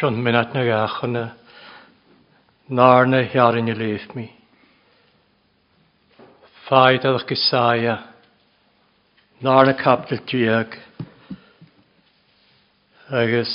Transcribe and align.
sion 0.00 0.16
minat 0.24 0.54
na 0.54 0.62
gachana, 0.64 1.34
nar 2.70 3.06
na 3.06 3.20
hiarin 3.22 3.68
i 3.68 3.74
leif 3.76 4.06
mi. 4.16 4.30
Ffaid 6.64 7.04
adach 7.04 7.26
gysaia, 7.28 7.98
nar 9.44 9.66
na 9.66 9.74
capdil 9.76 10.22
diag, 10.24 10.78
agos 13.12 13.52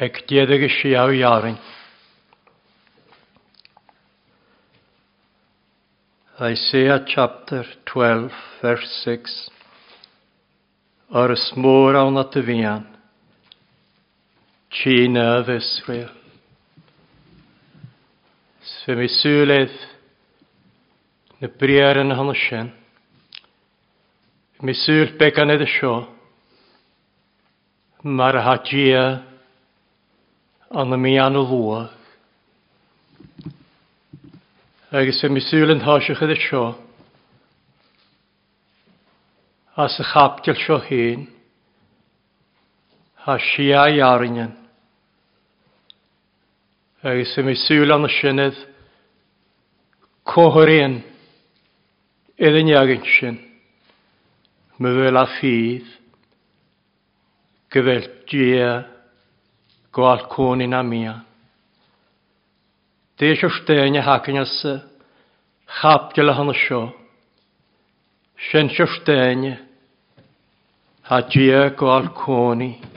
ag 0.00 0.24
diedag 0.30 0.64
y 0.64 0.72
siaw 0.80 1.12
iarin. 1.12 1.60
Isaiah 6.40 7.04
chapter 7.04 7.66
12, 7.92 8.30
verse 8.62 9.02
6. 9.04 9.40
Ar 11.12 11.34
ysmwr 11.36 12.06
awn 12.06 12.24
at 12.24 12.40
y 12.40 12.48
fian. 12.48 12.94
Tîna 14.70 15.40
of 15.40 15.48
Israel. 15.48 16.10
Sfe 18.60 18.92
mi 19.00 19.08
sŵledd 19.08 19.72
na 21.40 21.48
briar 21.48 21.96
yn 22.02 22.12
hon 22.12 22.34
sien. 22.36 22.68
Mi 24.60 24.74
sŵl 24.76 25.14
began 25.16 25.54
edrych 25.54 25.72
sio. 25.78 25.94
Mae'r 28.04 28.42
hagia 28.44 29.06
yn 30.76 30.92
y 30.92 31.00
mi 31.00 31.14
anw 31.16 31.46
lwa. 31.48 31.80
Agus 34.92 35.24
fe 35.24 35.32
mi 35.32 35.40
sŵl 35.40 35.72
yn 35.78 35.84
hosiach 35.88 36.20
edrych 36.28 36.44
sio. 36.44 36.66
As 39.80 39.96
y 39.96 40.08
chapdiol 40.12 40.60
sio 40.60 40.80
hyn 40.90 41.28
a 43.28 43.36
siau 43.38 44.00
arinan. 44.00 44.52
Agus 47.04 47.34
i 47.36 47.44
mi 47.44 47.52
sŵl 47.60 47.92
an 47.92 48.08
y 48.08 48.10
synydd 48.14 48.62
cohorin 50.32 50.96
iddyn 52.40 52.72
iagyn 52.72 53.04
sy'n 53.16 53.36
my 54.80 54.94
fel 54.96 55.20
a 55.20 55.26
ffydd 55.34 55.92
gyfel 57.76 58.08
dia 58.32 58.72
gwal 59.92 60.24
cwn 60.32 60.64
i'n 60.64 60.80
amia. 60.80 61.16
Deis 63.20 63.44
o'r 63.44 63.56
stein 63.60 64.00
a 64.00 64.08
hacyn 64.08 64.40
as 64.40 64.58
chap 65.78 66.14
gyda 66.16 66.40
hon 66.40 66.56
y 66.56 66.60
sio. 66.64 66.84
Sien 68.48 68.72
o'r 68.72 69.00
stein 69.02 69.50
ha 71.10 71.26
dia 71.34 71.66
gwal 71.76 72.14
cwn 72.24 72.70
i'n 72.72 72.96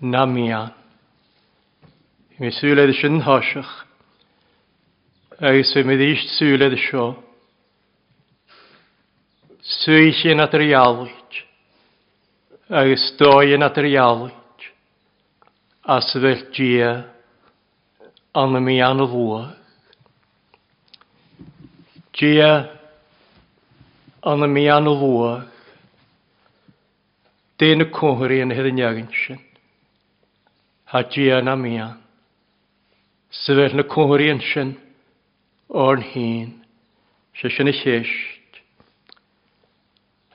namian. 0.00 0.72
Mi 2.38 2.52
sŵled 2.52 2.92
sy'n 2.98 3.22
hosach. 3.24 3.86
agus 5.38 5.74
y 5.76 5.82
mi 5.84 5.96
eist 6.00 6.30
sŵled 6.38 6.76
sio. 6.80 7.10
Sŵysyn 9.66 10.40
at 10.40 10.54
yr 10.56 10.64
ialwyd, 10.64 11.40
agus 12.70 13.04
doyn 13.20 13.66
at 13.66 13.76
yr 13.76 13.88
ialwyd, 13.90 14.66
as 15.92 16.08
y 16.16 16.22
fel 16.22 16.44
gia 16.56 16.92
an 18.36 18.56
y 18.56 18.62
mi 18.64 18.78
an 18.80 19.04
y 19.04 19.08
fwa. 19.12 19.42
Gia 22.16 22.52
an 24.24 24.46
y 24.46 24.52
mi 24.54 24.68
an 24.72 24.88
y 24.88 24.94
fwa, 25.02 25.32
dyn 27.60 27.84
y 27.84 27.90
cwhri 27.92 28.40
yn 28.46 28.56
hydd 28.56 28.72
yn 28.72 28.80
iagyn 28.86 29.12
sy'n 29.24 29.45
ha 30.86 31.02
dia 31.02 31.40
na 31.42 31.56
mia. 31.56 31.96
Sefyll 33.30 33.74
na 33.76 33.84
cwhri 33.90 34.30
yn 34.30 34.40
sy'n 34.40 34.76
o'r 35.68 36.02
hyn, 36.12 36.52
sy'n 37.34 37.54
sy'n 37.56 37.72
y 37.72 37.74
lleisht. 37.80 38.60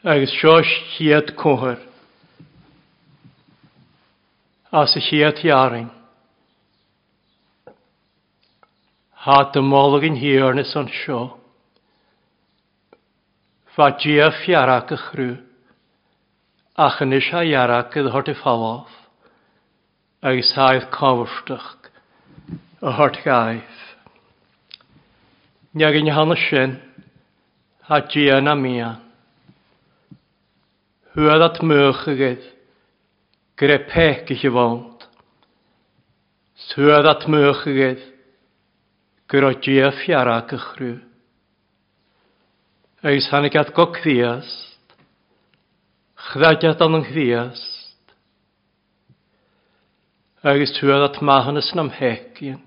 Agus 0.04 0.34
sios 0.36 0.70
chiad 0.92 1.32
cwhr, 1.40 1.80
as 4.72 4.96
y 5.00 5.04
chiad 5.08 5.40
iarin. 5.48 5.90
Ha 9.24 9.38
dy 9.54 9.62
molwg 9.64 10.08
yn 10.10 10.18
hiwr 10.20 10.58
nes 10.58 10.76
o'n 10.76 10.90
sio. 11.02 11.22
Fa 13.76 13.92
dia 14.02 14.32
fiarach 14.42 14.92
y 14.92 14.98
chrw, 15.00 15.30
ach 16.76 17.00
yn 17.06 17.16
eisiau 17.16 17.48
iarach 17.48 17.96
ydd 18.02 18.12
hort 18.12 18.32
y 18.34 18.36
ffalof 18.42 19.01
agus 20.22 20.54
haif 20.54 20.84
cofrstach 20.94 21.90
a 22.82 22.92
hort 22.94 23.18
gaif. 23.26 23.78
Niag 25.74 25.98
yn 25.98 26.12
hanna 26.14 26.38
sin, 26.38 26.76
ha 27.90 28.02
gian 28.06 28.48
a 28.48 28.54
mia. 28.56 28.92
Hwyd 31.16 31.46
at 31.48 31.58
mwych 31.66 32.06
agedd, 32.14 32.46
gyda 33.58 33.80
pec 33.90 34.30
i 34.30 34.38
chi 34.38 34.54
fawnt. 34.54 35.08
Hwyd 36.76 37.10
at 37.10 37.26
mwych 37.26 37.66
agedd, 37.74 38.06
gyda 39.26 39.56
gia 39.58 39.90
fiara 40.04 40.38
gychrw. 40.54 41.00
Eis 43.10 43.34
hannig 43.34 43.58
at 43.58 43.74
gog 43.74 43.98
ddiast, 44.04 44.86
chddadiad 46.30 46.86
an 46.86 47.02
yng 47.02 47.08
nghddiast, 47.10 47.81
agus 50.44 50.74
tuad 50.80 51.04
at 51.04 51.22
mahanas 51.22 51.74
nam 51.76 51.92
hecian, 51.92 52.62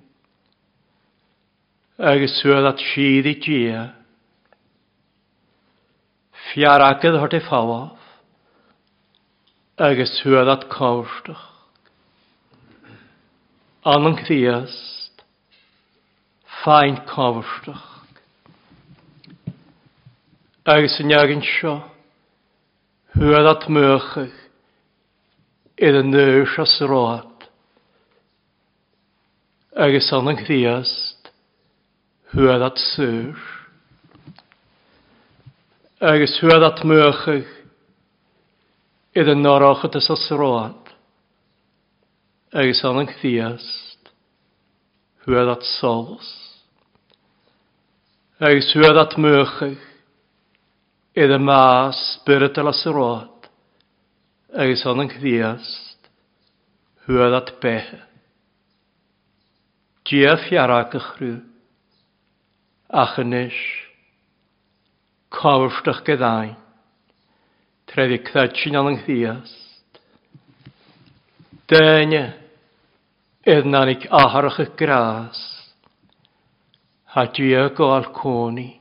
agus 1.99 2.41
tuad 2.41 2.69
at 2.71 2.79
siad 2.79 3.27
i 3.27 3.35
dia. 3.35 3.81
Fiaragydd 6.53 7.19
hort 7.19 7.35
i 7.35 7.41
ffawaf, 7.43 7.99
agus 9.79 10.15
tuad 10.21 10.53
at 10.55 10.69
cawrstach. 10.71 11.51
Anang 13.85 14.23
ddiast, 14.23 15.27
ffain 16.63 17.03
cawrstach. 17.11 17.91
Agus 20.65 21.01
yn 21.03 21.11
iagyn 21.11 21.43
sio, 21.43 21.81
hwad 23.19 23.51
at 23.51 23.67
mwchach, 23.67 24.43
iddyn 25.75 26.15
nŵr 26.15 26.47
sias 26.55 26.79
roag 26.87 27.34
agus 29.77 30.13
an 30.13 30.29
an 30.29 30.37
chríast 30.37 31.31
huad 32.33 32.63
at 32.63 32.79
súr. 32.79 33.35
Agus 36.01 36.39
huad 36.39 36.63
at 36.63 36.85
muachach 36.87 37.49
iad 39.17 39.29
an 39.33 39.43
náráchata 39.43 40.01
sa 40.01 40.15
road. 40.37 40.79
Agus 42.53 42.85
an 42.85 42.99
an 42.99 43.09
chríast 43.09 44.13
thuad 45.27 45.51
at 45.57 45.67
solas. 45.81 46.31
Agus 48.39 48.71
thuad 48.73 48.97
at 48.97 49.19
muachach 49.19 49.83
iad 51.17 51.35
an 51.35 51.43
más 51.43 51.99
spirit 52.15 52.57
as 52.59 52.87
road. 52.87 53.51
Agus 54.55 54.87
an 54.87 55.01
an 55.01 55.09
chríast 55.09 55.99
thuad 57.09 57.35
at 57.43 57.61
behe. 57.61 58.14
Díaf 60.05 60.51
jarach 60.51 60.93
Ach 60.95 61.19
yn 61.19 61.41
Achanis. 62.93 63.57
Cáwrftach 65.33 66.05
gydain. 66.05 66.57
Trefi 67.89 68.19
cthad 68.27 68.53
sy'n 68.53 68.77
anang 68.77 68.99
ddiast. 69.01 69.97
Dyna. 71.73 72.35
Ednanig 73.49 74.05
aharach 74.11 74.61
y 74.61 74.69
gras. 74.77 75.41
Ha 77.17 77.25
díaf 77.33 77.81
o 77.81 77.89
alconi. 77.97 78.77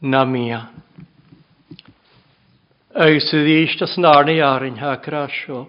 Na 0.00 0.24
mia. 0.24 0.72
Agus 2.98 3.30
sydd 3.30 3.46
eist 3.46 3.86
as 3.86 3.94
narni 3.96 4.40
arin 4.42 4.82
ha 4.82 4.96
grasio. 4.98 5.68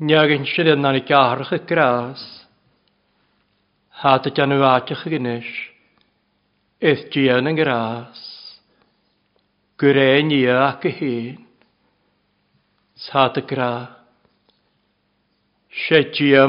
Niag 0.00 0.38
yn 0.40 0.48
sydd 0.48 0.72
ednanig 0.72 1.12
aharach 1.12 1.52
y 1.52 1.64
gras. 1.68 2.47
Há 4.00 4.14
a 4.14 4.30
januáteach 4.30 5.06
a 5.06 5.10
gnis, 5.10 5.44
is 6.80 7.10
díana 7.10 7.50
an 7.50 7.56
grás, 7.56 8.20
gur 9.76 9.96
é 9.96 10.22
ní 10.22 10.46
ach 10.46 10.86
a 10.86 10.88
hén, 10.88 11.44
Sá 12.94 13.26
a 13.26 13.40
gra, 13.40 14.06
sé 15.68 16.04
dia 16.14 16.44
a 16.44 16.46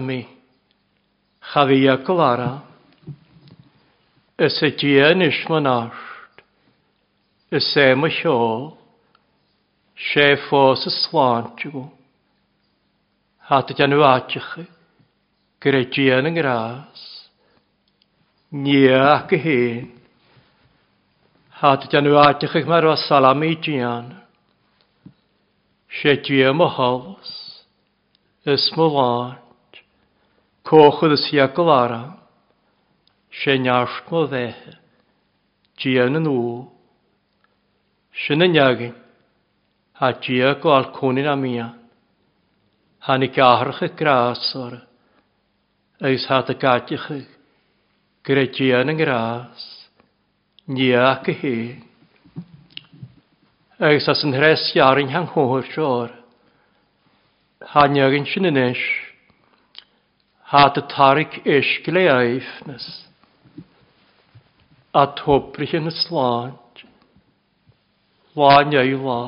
mi, 0.00 0.26
chafi 1.40 1.86
a 1.86 1.96
golara, 1.98 2.64
is 4.38 4.60
é 7.76 7.94
ma 7.94 8.10
siol, 8.10 8.76
Se 9.94 10.36
fós 10.48 10.84
a 10.84 10.90
a 13.52 13.58
dy 13.68 13.74
dyn 13.76 13.90
nhw 13.92 14.04
adiochi, 14.08 14.62
gyda 15.60 15.80
gian 15.92 16.28
yn 16.30 16.36
gras, 16.38 17.00
nia 18.64 19.00
ac 19.10 19.34
y 19.36 19.40
hen, 19.42 19.90
a 21.60 21.74
dy 21.82 21.90
dyn 21.92 22.06
nhw 22.08 22.16
adiochi 22.22 22.62
mae'r 22.70 22.88
o 22.88 22.94
salam 23.02 23.44
i 23.44 23.50
gian, 23.66 24.06
se 25.98 26.14
gian 26.24 26.56
mo 26.56 26.70
hofos, 26.78 27.34
ys 28.48 28.70
mo 28.78 28.88
lant, 28.94 29.82
cochyd 30.64 31.18
ys 31.18 31.26
iagol 31.36 31.74
ara, 31.74 32.00
se 33.42 33.58
niasht 33.60 34.08
mo 34.08 34.24
ddehe, 34.32 34.78
gian 35.76 36.22
yn 36.22 36.32
ŵ, 36.32 36.40
sy'n 38.24 38.48
yn 38.48 38.58
iagin, 38.62 38.96
a 40.00 40.14
gian 40.24 40.56
gwael 40.64 40.88
cwnin 40.96 41.28
am 41.36 41.48
iag, 41.52 41.81
Hannig 43.02 43.34
ahrach 43.42 43.82
y 43.82 43.88
gras 43.98 44.44
o'r. 44.54 44.76
Eis 46.06 46.28
hat 46.30 46.52
y 46.52 46.54
gadych 46.54 47.08
y. 47.10 47.24
Gredian 48.22 48.92
yn 48.92 49.00
gras. 49.00 49.64
Nia 50.70 51.08
ac 51.08 51.32
y 51.32 51.34
hi. 51.40 51.56
Eis 53.82 54.06
as 54.06 54.22
yn 54.22 54.36
hres 54.38 54.68
iarin 54.78 55.10
hang 55.10 55.26
hwyr 55.34 55.66
o'r. 55.82 56.14
Hanyag 57.74 58.20
yn 58.20 58.30
sy'n 58.30 58.50
yn 58.52 58.62
eich. 58.68 58.86
Hat 60.54 60.78
y 60.78 60.86
tarig 60.94 61.42
eisgle 61.42 62.06
aifnes. 62.06 62.90
A 64.94 65.08
tobrych 65.18 65.74
yn 65.74 65.90
y 65.90 65.98
slant. 66.04 66.86
Lanya 68.38 68.86
i 68.86 68.94
la. 68.94 69.22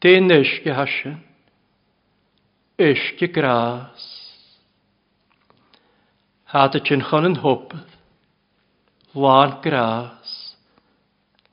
Dyn 0.00 0.32
eisge 0.40 0.72
hasyn 0.72 1.26
ysgu 2.80 3.28
gras. 3.28 4.04
Had 6.48 6.74
y 6.74 6.80
chynchon 6.80 7.28
yn 7.28 7.36
hwbydd, 7.42 7.90
lân 9.14 9.52
gras, 9.62 10.30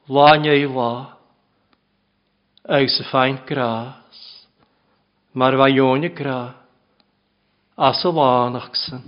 lân 0.08 0.48
ei 0.48 0.64
la, 0.72 0.92
eis 2.78 2.96
y 3.04 3.06
ffain 3.10 3.42
gras, 3.50 4.22
mae'r 5.36 5.58
faion 5.62 6.08
y 6.08 6.12
gra, 6.16 6.40
as 7.90 8.06
y 8.08 8.14
lân 8.16 8.58
achsyn, 8.62 9.04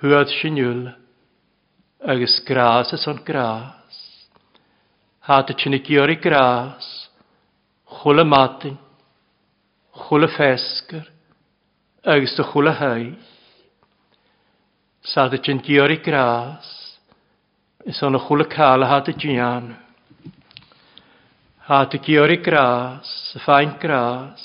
hwyd 0.00 0.32
sy'n 0.38 0.58
ywl, 0.64 0.82
agos 2.08 2.38
gras 2.48 2.94
ys 2.96 3.04
o'n 3.12 3.20
gras. 3.28 4.00
Had 5.28 5.52
y 5.52 5.58
chynnig 5.60 5.92
i 5.92 6.16
gras, 6.24 6.88
chwle 8.00 8.24
matyn, 8.24 8.80
chwle 9.92 10.32
fesgyr, 10.32 11.06
agus 12.08 12.34
do 12.36 12.44
chwle 12.48 12.72
hei. 12.72 13.10
Sa 15.04 15.26
dy 15.28 15.38
yn 15.52 15.58
dior 15.60 15.92
i 15.92 15.98
gras, 16.00 16.68
is 17.84 18.00
o'n 18.04 18.16
y 18.16 18.20
chwle 18.24 18.46
cael 18.48 18.84
a 18.84 18.88
ha 18.88 19.00
dy 19.04 19.12
gian. 19.20 19.66
Ha 21.68 21.82
dy 21.84 22.00
gior 22.06 22.32
i 22.32 22.38
gras, 22.40 23.10
y 23.36 23.42
ffain 23.44 23.74
gras, 23.82 24.40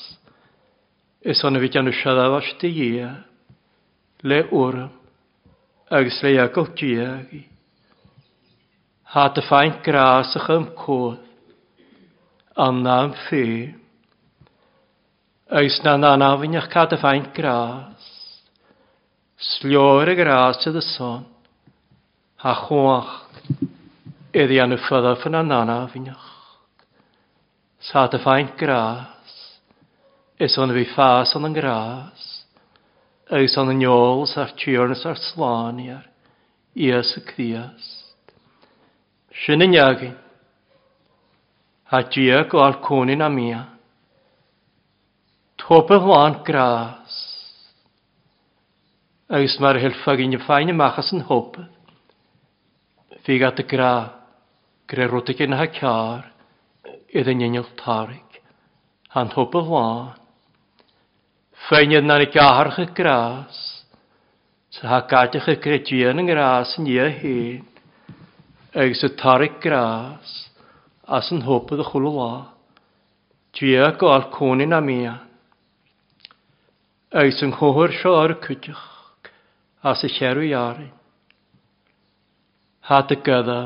is 1.23 1.43
o'n 1.47 1.59
fi 1.63 1.69
gan 1.71 1.87
wsiad 1.87 2.19
a 2.19 2.25
fas 2.33 2.49
dy 2.59 2.71
ia, 2.87 3.11
le 4.27 4.41
wrm, 4.51 4.89
agus 5.87 6.19
le 6.25 6.33
agol 6.43 6.67
diagi. 6.75 7.45
Ha 9.15 9.29
dy 9.31 9.45
ffain 9.47 9.79
gras 9.87 10.35
ych 10.35 10.51
ymcwyd, 10.57 11.23
anna 12.67 12.99
am 13.05 13.15
ffeir. 13.23 13.82
Eis 15.53 15.83
na 15.83 15.97
na 15.97 16.15
na 16.17 16.33
finnach 16.41 16.65
cad 16.65 16.95
y 16.95 16.97
faint 16.97 17.27
gras. 17.35 17.93
Slior 19.37 20.09
y 20.09 20.15
gras 20.15 20.57
to 20.63 20.81
son. 20.81 21.25
Ha 22.37 22.53
chwach. 22.65 23.29
Iddi 24.33 24.57
anu 24.59 24.77
ffydda 24.81 25.13
ffyna 25.21 25.43
na 25.45 25.63
na 25.63 25.87
finnach. 25.87 26.25
Sad 27.79 28.15
a 28.15 28.19
faint 28.19 28.57
gras. 28.57 29.05
Is 30.39 30.57
on 30.57 30.73
fi 30.73 30.85
ffas 30.85 31.35
on 31.35 31.45
yn 31.45 31.53
gras. 31.53 32.23
Eis 33.29 33.53
on 33.55 33.69
y 33.69 33.75
niols 33.77 34.33
ar 34.37 34.55
tiornus 34.57 35.05
ar 35.05 35.21
slaniar. 35.21 36.09
Ies 36.73 37.13
y 37.13 37.21
cdiast. 37.29 38.33
Sy'n 39.45 39.61
yn 39.67 39.77
iagin. 39.77 40.17
A 41.93 42.01
diag 42.09 42.57
o 42.57 42.65
alconin 42.65 43.21
am 43.21 43.37
iag. 43.37 43.72
Top 45.63 45.91
y 45.91 45.95
hwan 45.95 46.41
gras. 46.43 47.13
Agus 49.31 49.53
mae'r 49.63 49.77
hilfa 49.79 50.17
un 50.19 50.35
y 50.35 50.39
ffain 50.41 50.73
y 50.73 50.75
machas 50.75 51.13
yn 51.15 51.23
hwb. 51.29 51.61
Fi 53.23 53.37
gat 53.39 53.61
y 53.63 53.65
gra, 53.71 53.93
gre 54.91 55.07
rotig 55.07 55.39
yn 55.45 55.55
ha 55.55 55.69
car, 55.71 56.27
iddyn 57.15 57.39
nynil 57.39 57.69
tarig. 57.79 58.41
Han 59.15 59.31
hwb 59.37 59.55
y 59.61 59.63
hwan. 59.69 60.11
Ffain 61.69 61.95
na'n 61.95 62.25
ni 62.25 62.31
gaharch 62.35 62.83
y 62.83 62.89
gras. 62.99 63.63
Sa 64.67 64.91
ha 64.91 65.03
gadych 65.07 65.47
y 65.47 65.59
gredion 65.63 66.19
yn 66.19 66.33
gras 66.35 66.75
yn 66.75 66.91
ie 66.91 67.11
hyn. 67.23 67.67
Agus 68.75 69.07
y 69.07 69.15
tarig 69.15 69.61
gras. 69.63 70.39
As 71.07 71.31
yn 71.31 71.45
hopydd 71.47 71.87
y 71.87 71.91
chwlw 71.93 72.17
la. 72.19 72.33
Dwi 73.55 73.77
ag 73.79 74.03
o'r 74.03 74.33
cwnin 74.35 74.75
am 74.75 74.91
ian. 74.91 75.29
Eis 77.13 77.43
yn 77.45 77.51
chwhwyr 77.53 77.91
sio 77.93 78.15
ar 78.17 78.31
y 78.33 78.35
cwtioch 78.41 79.27
as 79.85 80.01
y 80.01 80.09
cherw 80.15 80.41
iarin. 80.47 80.89
Had 82.89 83.11
y 83.13 83.17
gydda, 83.21 83.57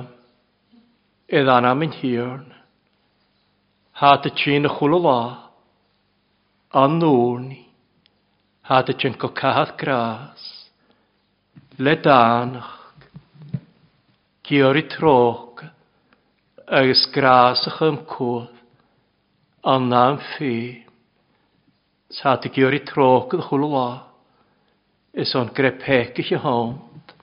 edd 1.32 1.52
anam 1.54 1.86
yn 1.86 1.94
hirn. 1.96 2.50
Had 4.02 4.28
y 4.28 4.34
tîn 4.42 4.68
y 4.68 4.72
chwlw 4.74 5.00
la, 5.06 5.22
an 6.82 6.98
nŵrni. 7.00 7.62
Had 8.68 8.92
y 8.92 8.98
tîn 9.00 9.16
go 9.22 9.30
cahath 9.32 9.78
gras, 9.80 10.44
le 11.80 11.96
danach. 12.04 12.74
Gyr 14.44 14.82
i 14.82 14.84
troch, 14.92 15.64
agos 16.68 17.06
gras 17.16 17.64
ych 17.72 17.80
ymcwth, 17.88 18.52
an 19.64 19.88
na'n 19.94 20.20
ffyr. 20.34 20.87
Sa 22.10 22.38
ty 22.38 22.48
gyr 22.48 22.72
Sáta 22.72 22.80
gíorí 22.80 22.80
tróca 22.86 23.38
chula 23.38 23.68
la, 23.68 24.08
Is 25.14 25.36
on 25.36 25.50
grep 25.54 25.82
heki 25.82 26.24
sé 26.24 26.38
hánt. 26.38 27.14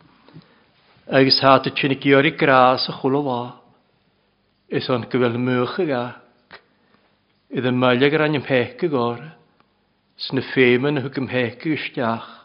Agus 1.09 1.41
háta 1.41 1.71
tsinna 1.71 1.95
gíorí 1.95 2.37
grás 2.37 2.89
a 2.89 2.93
chula 2.93 3.21
la, 3.23 3.61
Is 4.69 4.91
on 4.91 5.05
gohfuil 5.09 5.39
mucha 5.39 5.85
gach. 5.87 6.21
Idd 7.49 7.65
yn 7.65 7.81
mailia 7.81 8.11
gyr 8.11 8.27
annym 8.27 8.45
heki 8.45 8.91
gore. 8.93 9.33
Sna 10.21 10.43
ffeimen 10.53 11.01
hwg 11.01 11.17
ym 11.17 11.33
y 11.33 11.57
gysdiach, 11.57 12.45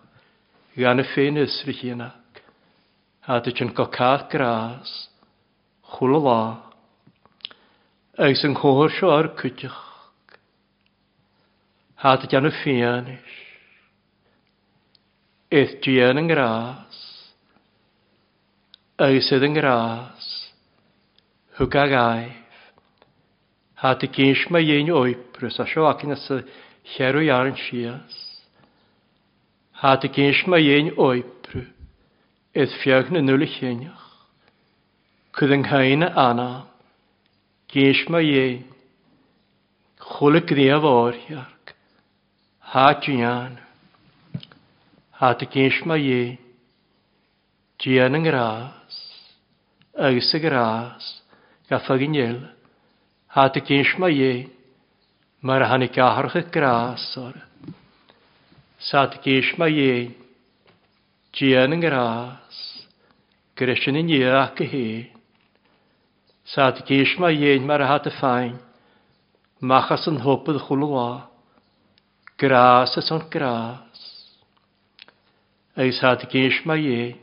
Gan 0.79 1.03
y 1.03 1.03
ffein 1.11 1.43
ysri 1.43 1.75
chianach. 1.75 2.15
Háta 3.27 3.51
chyn 3.51 3.75
gocad 3.75 4.29
gras, 4.31 5.09
Chula 5.91 6.19
lá. 6.23 6.41
Agus 8.15 8.45
yn 8.47 8.55
chôr 8.55 8.87
sio 8.95 9.11
ar 9.11 9.35
cwtych, 9.35 9.88
Had 11.99 12.23
gan 12.31 12.47
y 12.47 12.51
ffianis. 12.55 13.31
Eith 15.51 15.79
dian 15.83 16.21
yn 16.21 16.29
gras. 16.29 16.99
Eis 19.03 19.27
ydd 19.35 19.43
yn 19.49 19.57
gras. 19.57 20.29
Hwg 21.57 21.75
ag 21.81 21.95
aif. 21.99 22.63
Had 23.83 24.07
y 24.07 24.11
gynsh 24.15 24.45
mae 24.53 24.77
un 24.77 24.93
oibrys. 24.95 25.59
A 25.59 25.67
sio 25.67 25.89
ac 25.89 26.07
yn 26.07 26.15
ysg 26.15 26.47
cherw 26.93 27.25
iar 27.25 27.51
yn 27.51 27.59
sias. 27.65 28.15
Had 29.83 30.07
y 30.07 30.13
gynsh 30.15 30.45
mae 30.47 30.71
un 30.79 30.93
oibrys. 30.95 31.75
Eith 32.55 32.79
fiag 32.79 33.11
na 33.11 33.19
nŵl 33.21 33.43
i 33.43 33.51
chyniach. 33.59 34.07
Cwyd 35.35 35.51
yng 35.59 35.67
nghyna 35.67 36.13
anna. 36.15 36.49
Gynsh 37.71 38.07
mae 38.07 38.31
un. 38.47 38.67
Chwlyg 39.99 40.47
ddiaf 40.55 40.87
o'r 40.87 41.19
iar. 41.27 41.58
Háan 42.69 43.57
há 45.17 45.29
a 45.29 45.45
céis 45.53 45.81
mai 45.85 46.03
dhé 46.05 46.37
tían 47.79 48.13
an 48.13 48.23
grás 48.23 48.95
agus 49.97 50.33
a 50.35 50.39
grás 50.39 51.03
ga 51.67 51.79
faginil 51.79 52.37
há 53.33 53.45
a 53.45 53.59
céis 53.67 53.97
mai 53.97 54.13
dhé 54.13 54.33
mar 55.41 55.61
a 55.63 55.67
hanig 55.71 55.97
grás 56.51 57.17
ora. 57.17 57.41
Sa 58.77 59.01
a 59.01 59.17
céis 59.23 59.49
mai 59.57 59.73
dhé 59.73 60.15
grás 61.81 62.57
greisin 63.57 63.97
in 63.97 64.09
hé. 64.71 65.09
Sa 66.45 66.67
a 66.67 66.81
céis 66.87 67.17
mai 67.17 67.57
mar 67.65 67.81
a 67.81 67.87
hat 67.87 68.05
a 68.05 68.11
fáin 68.21 68.55
machas 69.59 70.05
hopad 70.21 70.57
chulháth 70.67 71.29
grâce 72.39 73.01
son 73.01 73.21
gras. 73.29 74.39
Eis 75.75 75.99
had 75.99 76.23
geis 76.31 76.65
ma 76.65 76.75
ie, 76.75 77.15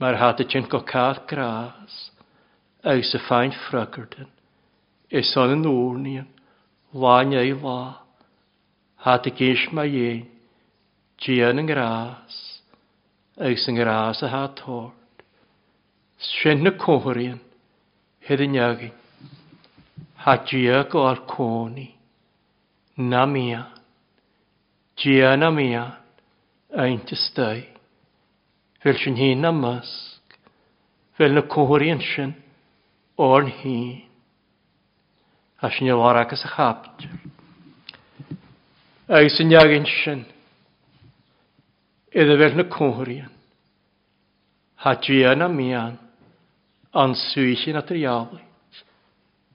mar 0.00 0.16
had 0.16 0.40
y 0.40 0.44
tyn 0.48 0.68
gocad 0.68 1.26
gras. 1.28 2.10
eis 2.82 3.12
y 3.14 3.18
ffain 3.22 3.52
ffrygyrden, 3.54 4.26
eis 5.06 5.28
son 5.30 5.52
yn 5.54 5.62
wrnion, 5.68 6.26
lain 6.92 7.30
ei 7.38 7.52
la, 7.54 8.02
had 9.04 9.28
y 9.28 9.32
geis 9.38 9.68
ma 9.70 9.84
ie, 9.86 10.24
gian 11.22 11.60
e, 11.60 11.62
yn 11.62 11.68
gras. 11.70 12.40
eis 13.38 13.68
yn 13.70 13.78
gras 13.78 14.22
a 14.22 14.32
had 14.32 14.56
tord, 14.58 15.22
sy'n 16.18 16.66
y 16.66 16.72
cwhyrien, 16.80 17.38
hyd 18.26 18.42
yn 18.48 18.58
iagin, 18.58 18.96
had 20.24 20.42
gia 20.50 20.82
gor 20.90 21.22
cwni, 21.30 21.92
na 22.96 23.22
miach, 23.30 23.81
Gian 24.96 25.54
mia, 25.54 25.84
ein 26.72 26.98
eint 26.98 27.12
ystau. 27.12 27.62
Fel 28.82 28.98
sy'n 28.98 29.16
hyn 29.16 29.46
am 29.46 29.62
ysg, 29.68 30.36
fel 31.16 31.36
na 31.36 31.44
cwhwr 31.46 31.84
i'n 31.86 32.02
sy'n 32.02 32.32
o'r 33.22 33.46
hyn. 33.60 34.02
A 35.62 35.70
sy'n 35.70 35.90
i'n 35.92 35.98
lor 36.00 36.18
ac 36.18 36.34
y 36.34 36.40
chapt. 36.42 37.06
Ei 39.12 39.30
sy'n 39.30 39.54
iag 39.54 39.74
sy'n, 39.86 40.24
iddo 42.12 42.38
fel 42.40 42.58
na 42.58 42.66
cwhwr. 42.76 43.12
Ha 44.82 44.96
gian 44.98 45.46
mia, 45.54 45.84
an 46.92 47.14
swyllin 47.14 47.78
at 47.78 47.90
yr 47.94 48.02
iawn. 48.02 48.40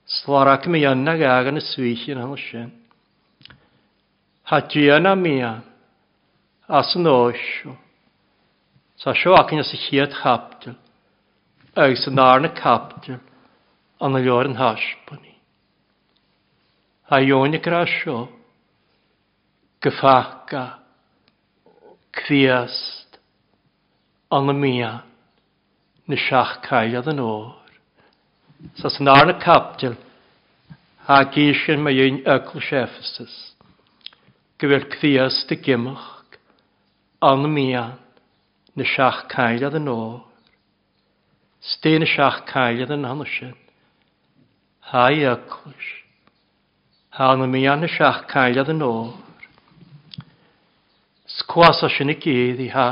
Slarac 0.07 0.69
mi 0.71 0.85
anna 0.87 1.17
gagan 1.19 1.59
y 1.59 1.63
swyllin 1.67 2.23
hwn 2.23 2.43
sy'n. 2.47 2.71
Hadjiana 4.47 5.11
mia, 5.19 5.61
as 6.69 6.93
yn 6.95 7.07
oesio. 7.11 7.73
Sa 8.95 9.11
sio 9.11 9.33
ac 9.35 9.51
yn 9.51 9.59
ysgiad 9.59 10.13
chapdil, 10.15 10.77
ag 11.75 11.95
sy'n 11.99 12.21
arna 12.23 12.53
capdil, 12.55 13.19
an 13.99 14.15
y 14.15 14.21
lior 14.23 14.47
yn 14.47 14.55
hasbani. 14.55 15.35
A 17.11 17.19
ioni 17.19 17.59
gra 17.59 17.81
sio, 17.91 18.21
gyffaca, 19.83 20.63
cfiast, 22.15 23.19
an 24.31 24.55
y 24.55 24.57
mia, 24.61 24.93
na 26.07 26.21
siach 26.23 26.61
caelad 26.69 27.11
yn 27.11 27.19
o'r. 27.19 27.51
Sa 28.79 28.95
sy'n 28.95 29.11
arna 29.11 29.35
capdil, 29.43 29.99
hag 31.11 31.35
eisiau 31.35 31.83
mae 31.83 31.99
un 32.07 32.23
ygl 32.23 32.63
sieffestys 32.71 33.37
gyfer 34.57 34.87
cthias 34.89 35.43
dy 35.49 35.55
gymach, 35.61 36.37
an 37.21 37.45
mian, 37.53 37.97
na 38.77 38.85
siach 38.85 39.27
cael 39.29 39.65
ad 39.67 39.77
yn 39.77 39.89
o'r. 39.91 40.23
Styn 41.61 42.05
y 42.05 42.09
siach 42.09 42.43
cael 42.49 42.81
ad 42.85 42.93
yn 42.95 43.05
hanesyn. 43.05 43.55
Ha 44.89 45.07
i 45.13 45.23
yclwys. 45.29 45.89
Ha 47.17 47.31
na 47.37 47.45
mian 47.49 47.85
na 47.85 47.89
siach 47.89 48.23
cael 48.33 48.57
ad 48.61 48.69
yn 48.73 48.85
o'r. 48.85 49.13
Sgwas 51.37 51.83
o 51.85 51.89
sy'n 51.93 52.13
y 52.13 52.17
gyd 52.23 52.63
ha, 52.73 52.87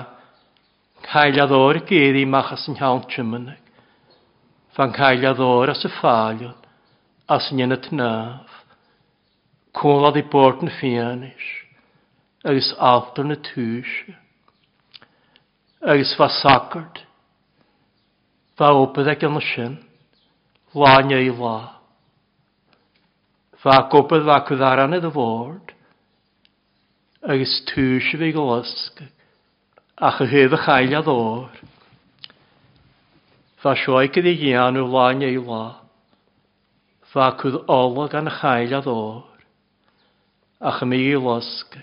cael 1.05 1.41
ad 1.41 1.53
o'r 1.55 1.81
gyd 1.89 2.17
i 2.21 2.25
machas 2.29 2.67
yn 2.69 2.77
hawn 2.81 3.07
tymynig. 3.09 3.61
Fan 4.77 4.93
cael 4.93 5.25
ad 5.31 5.41
o'r 5.41 5.73
as 5.73 5.85
y 5.87 5.93
ffalion, 5.97 6.57
as 7.25 7.49
yn 7.53 7.65
yn 7.65 7.77
y 7.77 7.81
tnaf 7.87 8.54
cólad 9.75 10.17
i 10.17 10.23
bort 10.31 10.63
na 10.63 10.71
fianis, 10.79 11.47
agus 12.43 12.73
altar 12.79 13.25
na 13.27 13.35
túise, 13.35 14.15
agus 15.81 16.15
fa 16.17 16.29
sacart, 16.41 17.03
fa 18.57 18.71
opad 18.71 19.11
ag 19.11 19.23
anna 19.27 19.41
sin, 19.41 19.77
láine 20.73 21.19
i 21.19 21.31
lá. 21.31 21.75
Fa 23.59 23.81
gopad 23.91 24.23
fa 24.25 24.39
cwddaran 24.47 24.95
y 24.95 25.11
ford, 25.11 25.75
agus 27.27 27.61
túise 27.69 28.17
fi 28.17 28.31
golysg. 28.31 29.03
Ach 29.95 30.19
y 30.21 30.27
chyhydd 30.27 30.53
y 30.55 30.59
chael 30.65 30.97
a 30.97 31.01
ddor. 31.03 31.51
Fa 33.63 33.75
sioi 33.79 34.09
gyda 34.13 34.33
i 34.35 34.51
anw 34.59 34.83
láine 34.91 35.29
i 35.31 35.39
lá. 35.39 35.63
Fa 37.13 37.31
cwdd 37.39 37.63
olog 37.71 38.13
an 38.15 38.29
y 38.29 38.35
chael 38.41 38.75
a 38.75 38.83
ddor 38.85 39.34
ach 40.61 40.81
mi 40.87 41.01
i 41.09 41.15
losg, 41.19 41.75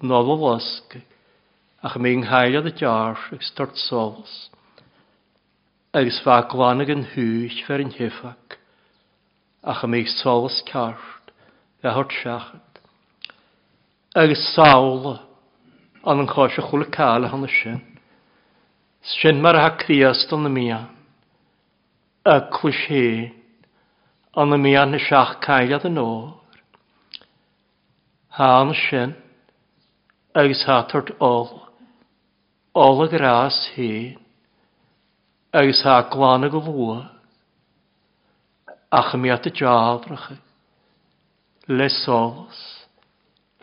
nol 0.00 0.32
o 0.32 0.36
losg, 0.40 0.96
ach 1.84 1.98
mi 2.00 2.14
yng 2.16 2.24
nghaelod 2.24 2.70
y 2.70 2.74
jar 2.80 3.20
ag 3.34 3.44
stort 3.44 3.76
sols, 3.76 4.48
agos 5.92 6.22
fa 6.24 6.40
glanag 6.48 6.92
yn 6.94 7.04
hwch 7.12 7.60
fer 7.66 7.84
yn 7.84 7.92
hyffag, 7.92 8.56
ach 9.62 9.84
mi 9.84 10.04
sols 10.08 10.62
cart, 10.70 11.32
fe 11.82 11.92
hort 11.92 12.16
siachad, 12.22 12.80
agos 14.16 14.48
sawl 14.54 15.18
an 16.08 16.24
yn 16.24 16.32
chos 16.32 16.56
y 16.58 16.64
chwle 16.64 16.88
cael 16.96 17.28
hon 17.28 17.44
y 17.44 17.52
sin, 17.60 17.82
sin 19.20 19.44
mar 19.44 19.60
ha 19.60 19.74
criast 19.76 20.32
yn 20.32 20.48
y 20.48 20.54
mian, 20.56 20.88
y 22.24 22.38
clwys 22.56 22.86
hen, 22.88 23.32
an 24.32 24.56
y 24.56 24.64
mian 24.64 24.96
y 24.96 25.02
siach 25.02 25.42
cael 25.44 25.76
ad 25.76 25.84
yn 25.90 26.00
ôl, 26.00 26.30
há 28.38 28.72
sin 28.74 29.14
agus 30.34 30.64
hátart 30.64 31.10
ó 31.20 31.60
óla 32.74 33.06
rás 33.22 33.70
hí 33.74 34.16
agus 35.52 35.82
há 35.84 36.08
glána 36.08 36.48
go 36.48 36.60
bhua 36.60 37.10
acha 38.90 39.18
míata 39.18 39.50
deádracha 39.50 40.36
le 41.68 41.88
sólas 41.88 42.60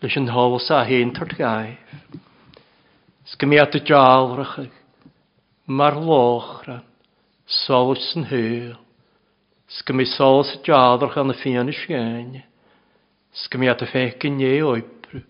leis 0.02 0.18
an 0.18 0.30
hálas 0.30 0.70
a 0.70 0.84
héon 0.86 1.14
tart 1.14 1.34
gaibh 1.38 1.78
Sca 3.26 3.46
míata 3.46 3.80
deádracha 3.80 4.70
mar 5.66 5.94
lóchra 5.98 6.84
Sgymiad 13.30 13.84
y 13.86 13.88
ffec 13.92 14.26
yn 14.26 14.40
ie 14.42 14.58
oibr, 14.66 15.22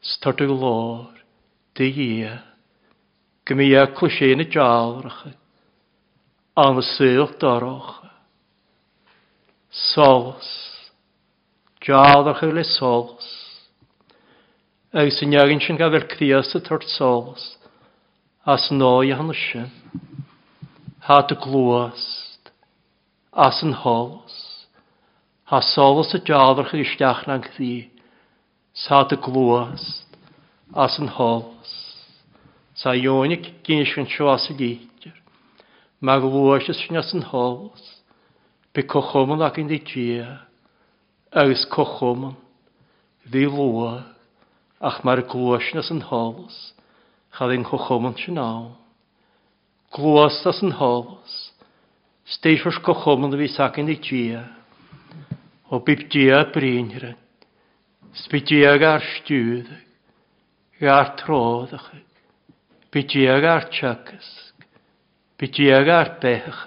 stodw 0.00 0.48
glor. 0.48 1.12
dy 1.76 1.90
ie. 1.92 2.30
Gymia 3.46 3.82
clwysio 3.92 4.32
yn 4.32 4.42
y 4.42 4.46
jawrach, 4.48 5.26
am 6.56 6.80
y 6.80 6.84
syl 6.88 7.28
doroch. 7.42 7.92
Sols, 9.68 10.48
jawrach 11.84 12.40
yw 12.46 12.56
le 12.56 12.64
sols. 12.64 13.28
Ag 14.96 15.12
sy'n 15.12 15.36
iagyn 15.36 15.60
sy'n 15.60 15.76
gafel 15.76 16.08
cdias 16.08 16.54
y 16.56 16.62
tort 16.64 16.88
sols, 16.88 17.44
as 18.48 18.70
noi 18.72 19.12
han 19.12 19.28
ysyn, 19.34 19.68
hat 21.04 21.34
y 21.34 21.38
glwast, 21.44 22.54
as 23.36 23.60
yn 23.66 23.76
hols. 23.84 24.45
Ha 25.46 25.60
solas 25.62 26.10
y 26.10 26.18
jadrach 26.26 26.72
i 26.74 26.80
isteach 26.82 27.20
na'n 27.28 27.44
chdi. 27.44 27.86
Sa 28.74 29.04
dy 29.06 29.14
glwast 29.22 30.16
as 30.74 30.96
yn 30.98 31.06
hols. 31.14 31.74
Sa 32.74 32.96
ionig 32.98 33.52
gynsfyn 33.62 34.08
sio 34.10 34.26
as 34.32 34.48
y 34.50 34.56
geitir. 34.58 35.14
Ma 36.02 36.16
glwast 36.18 36.72
ys 36.74 36.82
yn 36.88 36.98
as 36.98 37.12
yn 37.14 37.22
hols. 37.30 37.84
Be 38.74 38.82
cochomon 38.82 39.44
ac 39.46 39.60
yn 39.62 39.70
dditia. 39.70 40.40
Agus 41.30 41.62
cochomon. 41.70 42.34
Ddi 43.30 43.46
lwa. 43.46 44.02
Ach 44.82 44.98
mae'r 45.06 45.22
glwast 45.30 45.78
as 45.78 45.92
yn 45.94 46.02
hols. 46.10 46.58
Chad 47.38 47.54
yn 47.54 47.68
cochomon 47.70 48.18
sy'n 48.18 48.42
awn. 48.42 48.74
Glwast 49.94 50.50
as 50.50 50.58
yn 50.66 50.74
hols. 50.82 51.38
Steisiwrs 52.34 52.82
cochomon 52.82 53.38
fi 53.38 53.52
sac 53.54 53.78
yn 53.78 53.86
dditia 53.86 54.42
o 55.70 55.80
bibdia 55.80 56.44
brínre, 56.54 57.16
sbidiag 58.12 58.80
gar 58.80 59.02
stiúdach, 59.02 59.82
gar 60.80 61.16
troddach, 61.16 61.90
bidiag 62.92 63.44
ar 63.44 63.68
tseacas, 63.72 64.28
bidiag 65.38 65.88
ar 65.88 66.10
bechach, 66.20 66.62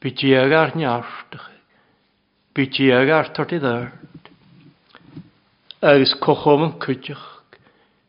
bidiag 0.00 0.52
ar 0.52 0.74
neartach, 0.76 1.50
bidiag 2.54 3.10
ar 3.10 3.32
tortidárt. 3.34 4.30
Agus 5.84 6.14
cochom 6.24 6.64
yn 6.68 6.76
cydioch, 6.80 7.26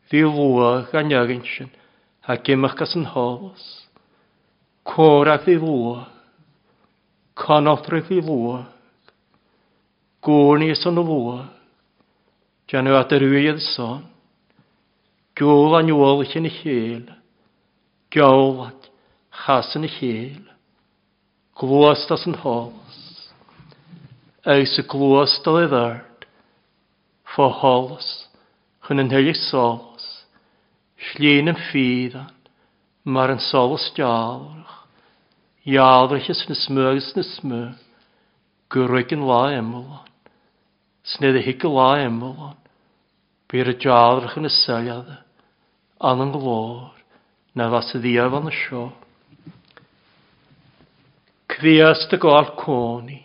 ddi 0.08 0.22
lwa 0.24 0.86
gan 0.92 1.12
iagynsyn, 1.12 1.72
a 2.30 2.38
gymach 2.38 2.78
gas 2.80 2.96
yn 2.96 3.10
hos, 3.12 3.66
cwrach 4.88 5.44
ddi 5.44 5.58
lwa, 5.60 6.06
conotrach 7.36 8.08
ddi 8.08 8.22
lwa, 8.24 8.64
Gwni 10.26 10.74
son 10.74 10.98
o 10.98 11.04
fwa. 11.06 11.40
Jan 12.66 12.88
o 12.90 12.96
at 12.98 13.12
yr 13.14 13.28
wyedd 13.30 13.60
son. 13.62 14.00
Gŵl 15.38 15.76
a 15.78 15.82
nôl 15.86 16.24
eich 16.24 16.34
yn 16.40 16.48
y 16.50 16.52
chyl. 16.56 17.04
Gwyl 18.10 18.64
at 18.64 18.88
chas 19.44 19.70
yn 19.78 19.86
y 19.86 19.92
chyl. 20.00 20.40
Glwast 21.62 22.10
as 22.16 22.26
yn 22.26 22.40
hols. 22.42 22.98
Eis 24.50 24.74
y 24.82 24.86
glwast 24.90 25.46
o 25.46 25.60
eddard. 25.62 26.26
Fo 27.36 27.52
hols. 27.62 28.10
Chyn 28.88 29.04
yn 29.06 29.14
hylig 29.14 29.38
sols. 29.44 30.10
Llun 31.12 31.54
yn 31.54 31.62
ffyddan. 31.68 32.34
Mar 33.06 33.30
yn 33.30 33.44
sols 33.52 33.92
diawrach. 33.94 34.82
Iawrach 35.70 36.34
ys 36.34 36.48
yn 36.50 36.58
smyg 36.66 36.98
ys 37.04 37.14
yn 37.14 37.30
smyg. 37.30 37.88
Gwrwyd 38.74 39.14
yn 39.14 39.30
la 39.30 39.44
emlon. 39.62 40.15
Snedd 41.06 41.38
y 41.38 41.44
higl 41.46 41.78
a 41.78 41.90
ymwyl 42.02 42.38
on. 42.50 42.56
Byr 43.52 43.70
y 43.70 43.76
jadrach 43.78 44.40
yn 44.40 44.50
y 44.50 44.52
syliad. 44.54 45.12
An 46.02 46.24
yn 46.24 46.32
glor. 46.34 46.96
Na 47.54 47.70
fas 47.70 47.92
y 47.94 48.02
ddiaf 48.02 48.34
an 48.34 48.50
y 48.50 48.54
sio. 48.58 48.88
Cfias 51.54 52.08
dy 52.10 52.18
gol 52.22 52.50
coni. 52.58 53.20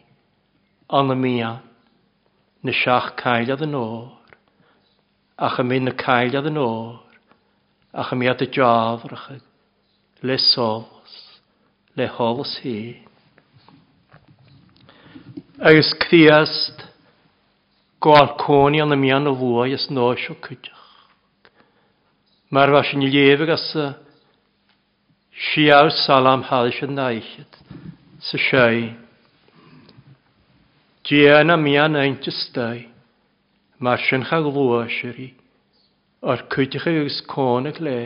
An 0.92 1.14
y 1.14 1.16
mian. 1.16 1.62
Na 2.60 2.74
siach 2.76 3.14
caeliad 3.16 3.64
yn 3.64 3.78
o'r. 3.78 4.12
Ach 5.40 5.56
y 5.62 5.64
mynd 5.64 5.94
y 5.94 5.96
caeliad 5.96 6.50
yn 6.52 6.60
o'r. 6.60 7.00
Ach 7.96 8.12
y 8.12 8.20
miad 8.20 8.44
y 8.44 8.50
jadrach. 8.52 9.30
Le 10.20 10.36
sols. 10.50 11.16
Le 11.96 12.12
holos 12.18 12.58
hyn. 12.60 13.08
Agus 15.64 15.96
cfiast 16.04 16.89
Gwael 18.00 18.30
coni 18.40 18.80
an 18.80 18.94
am 18.94 19.02
mian 19.02 19.28
o 19.28 19.34
fwy 19.36 19.74
ys 19.76 19.90
noes 19.92 20.22
o 20.32 20.34
cydach. 20.40 20.84
Mae'r 22.48 22.72
fas 22.72 22.92
yn 22.96 23.02
llefyg 23.04 23.50
as 23.52 23.64
y 23.76 23.88
siaw 25.48 25.90
salam 25.92 26.46
halys 26.48 26.78
yn 26.86 26.96
naichyd. 26.96 27.58
Sy 28.24 28.40
siau. 28.46 28.78
Dian 31.04 31.52
am 31.52 31.66
ian 31.68 31.98
ein 32.00 32.16
tysdau. 32.24 32.80
Mae'r 33.84 34.04
sy'n 34.06 34.24
chag 34.30 34.48
fwy 34.54 34.80
syri. 34.96 35.28
O'r 36.24 36.46
cydach 36.54 36.86
ys 36.88 37.20
con 37.28 37.68
y 37.68 37.74
gle. 37.76 38.00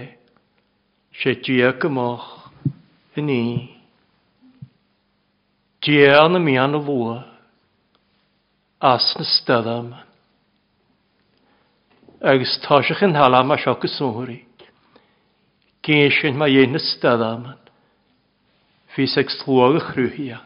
Se 1.23 1.37
diag 1.39 1.79
gymoch 1.85 2.27
yn 3.15 3.31
i. 3.31 3.47
Dian 5.87 6.35
am 6.41 6.51
ian 6.51 6.75
o 6.81 6.83
fwy 6.83 7.15
as 8.81 9.15
na 9.19 9.25
stadam. 9.25 9.95
Agus 12.21 12.59
táiseach 12.65 13.03
yn 13.05 13.17
halam 13.17 13.53
a 13.53 13.59
sio 13.61 13.75
gyswhwri. 13.81 14.41
Gynsin 15.85 16.39
mae 16.41 16.57
un 16.63 16.73
na 16.73 16.81
stadam. 16.81 17.53
Fys 18.95 19.17
ag 19.21 19.31
slwag 19.33 19.79
y 19.79 19.85
chrwyhia. 19.91 20.41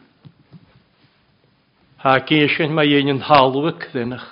Ha 2.03 2.17
gynsin 2.27 2.75
mae 2.75 2.99
un 2.99 3.15
yn 3.15 3.23
halw 3.29 3.69
y 3.71 3.73
crinach. 3.79 4.27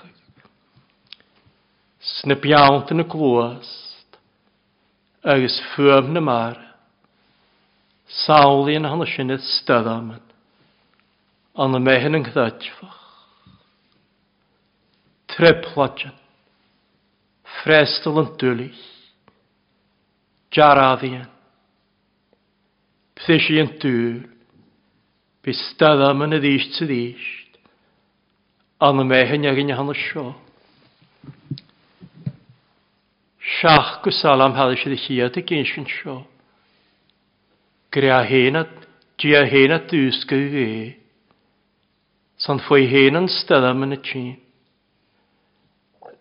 Sna 2.17 2.37
biawnt 2.39 2.91
yn 2.95 3.03
y 3.03 3.07
glwast. 3.11 4.19
Agus 5.23 5.59
ffwm 5.73 6.13
na 6.15 6.23
mar. 6.23 6.61
Sawl 8.23 8.69
yn 8.71 8.87
hanna 8.87 9.07
sy'n 9.07 9.35
ystadam. 9.35 10.13
y 11.75 11.79
mehen 11.81 12.15
yn 12.15 12.27
gdadfach. 12.27 12.96
Treplachan. 15.37 16.15
Frestal 17.61 18.23
yn 18.23 18.29
dwylus. 18.41 18.79
Jaraddian. 20.53 21.27
Pthysi 23.17 23.59
yn 23.61 23.69
dŵr. 23.77 24.23
Bystaddam 25.45 26.23
yn 26.25 26.39
y 26.39 26.39
ddysg 26.41 26.73
sydd 26.79 26.89
ddysg. 26.89 27.59
Anna 28.87 29.05
mehen 29.05 29.45
ag 29.49 29.61
yn 29.61 29.73
ychan 29.75 29.93
y 29.93 29.97
sio. 30.01 30.25
Siach 33.57 33.93
gwsalam 34.05 34.57
hadd 34.57 34.73
eisiau 34.73 34.95
ddichiad 34.95 35.37
y 35.37 35.45
gynsyn 35.53 35.85
sio. 35.91 36.17
Grea 37.93 38.23
hen 38.25 38.57
at, 38.63 38.73
dia 39.21 39.45
hen 39.45 39.77
at 39.77 39.85
dwsg 39.93 40.33
y 40.33 40.49
fe. 40.57 40.67
San 42.41 42.61
fwy 42.65 42.89
hen 42.89 43.21
yn 43.21 43.31
staddam 43.37 43.85
yn 43.85 43.99
y 43.99 44.01
tîn 44.09 44.35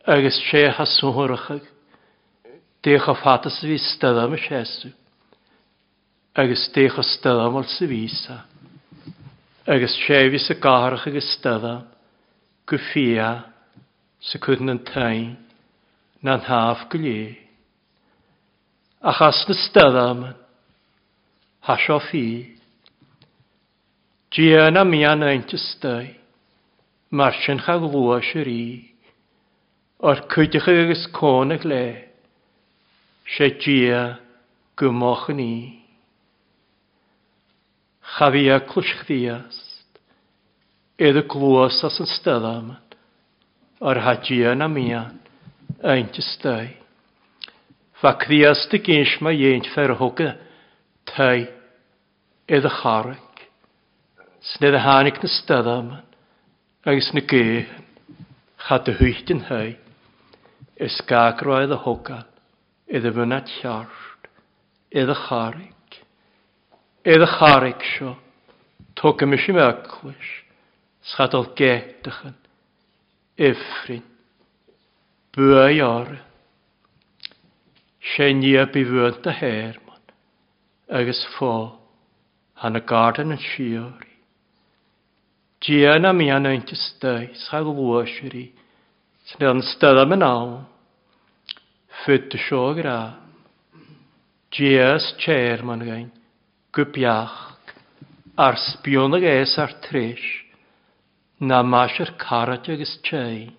agus 0.07 0.39
sé 0.51 0.71
hasúthrachaag 0.71 1.67
décha 2.83 3.15
fata 3.23 3.51
sa 3.51 3.67
bhí 3.67 3.79
stada 3.79 4.29
me 4.31 4.39
séú, 4.39 4.93
agus 6.33 6.71
décha 6.71 7.03
stadamal 7.03 7.67
sa 7.67 7.87
vísa, 7.87 8.45
agus 9.67 9.99
séhí 10.07 10.39
sa 10.39 10.55
gáhracha 10.55 11.11
agus 11.11 11.27
stada 11.35 11.91
go 12.67 12.79
fia 12.79 13.51
sa 14.21 14.39
chun 14.39 14.71
an 14.71 14.79
tain 14.79 15.37
na 16.23 16.35
an 16.35 16.41
háamh 16.41 16.89
go 16.89 16.99
lé. 16.99 17.37
A 19.03 19.13
chas 19.13 19.45
na 19.49 19.55
stadaman, 19.55 20.37
ha 21.67 21.77
seo 21.77 21.99
fií, 21.99 22.55
Diana 24.31 24.85
mi 24.85 25.03
an 25.05 25.23
einti 25.23 25.59
stai, 25.59 26.15
mar 27.11 27.35
sin 27.43 27.59
cha 27.59 27.79
glua 27.79 28.23
o'r 30.05 30.21
cwydych 30.29 30.67
agus 30.69 31.07
cónach 31.17 31.65
le, 31.65 31.85
sé 33.33 33.49
dia 33.63 34.19
gymoch 34.77 35.31
yn 35.33 35.41
i. 35.41 35.55
Chafi 38.17 38.45
a 38.53 38.59
clwsg 38.61 39.07
ddiast, 39.09 40.01
edrych 41.01 41.31
glwys 41.33 41.81
as 41.89 41.97
yn 42.03 42.11
styddam, 42.13 42.75
o'r 43.81 44.03
hadia 44.05 44.53
na 44.55 44.69
mian, 44.69 45.17
eint 45.81 46.21
ystai. 46.21 46.77
Fac 47.97 48.29
ddiast 48.29 48.77
y 48.77 48.83
gynsh 48.85 49.17
mae 49.25 49.41
ieint 49.41 49.71
fer 49.73 49.95
hwga, 49.97 50.35
tai, 51.09 51.49
edrych 52.47 52.83
charach. 52.83 53.23
Snedd 54.53 54.77
y 54.77 54.85
hanig 54.85 55.25
na 55.25 55.33
styddam, 55.33 55.91
agos 56.85 57.11
na 57.17 57.25
gehen, 57.25 57.89
chad 58.69 58.93
y 58.93 58.99
hwyt 59.01 59.33
yn 59.33 59.45
hei. 59.49 59.75
Is 60.77 61.01
gagroedd 61.09 61.73
y 61.73 61.79
hogan, 61.87 62.27
iddo 62.87 63.13
fyna 63.17 63.39
tiart, 63.49 64.27
iddo 64.93 65.15
charig. 65.27 66.01
Iddo 67.01 67.29
charig 67.39 67.81
sio, 67.95 68.13
tog 68.99 69.25
ym 69.25 69.33
eisiau 69.39 69.57
meglwys, 69.57 70.33
sgadol 71.13 71.49
gedachan, 71.57 72.37
ifrin, 73.41 74.05
bwy 75.33 75.81
ar. 75.87 76.13
Sé 78.13 78.29
ní 78.37 78.53
a 78.61 78.67
bu 78.69 78.85
fwynt 78.91 79.27
a 79.27 79.33
herman, 79.33 80.05
agus 80.93 81.25
ffo, 81.33 81.55
han 82.61 82.77
y 82.77 82.85
garden 82.85 83.33
yn 83.33 83.41
siori. 83.41 84.13
Diana 85.65 86.13
mi 86.13 86.29
anna 86.31 86.53
yn 86.53 86.69
tystau, 86.69 87.27
sag 87.49 87.65
lwysiri, 87.65 88.51
sy'n 89.27 89.43
yn 89.43 89.43
Sen 89.43 89.43
är 89.43 89.55
den 89.55 89.63
stöda 89.63 90.07
med 90.07 90.19
namn. 90.19 90.65
Fötte 92.05 92.39
sjågra. 92.39 93.13
Gies 94.51 95.15
tjär 95.19 95.63
man 95.63 96.11
Gwbiach. 96.73 97.57
Ar 98.37 98.55
sbion 98.55 99.15
ag 99.15 99.25
es 99.25 99.59
ar 99.59 99.73
trish. 99.83 100.45
Na 101.39 101.63
mas 101.63 102.01
ar 102.01 102.15
carat 102.19 102.69
jöges 102.69 103.01
tjäin. 103.03 103.53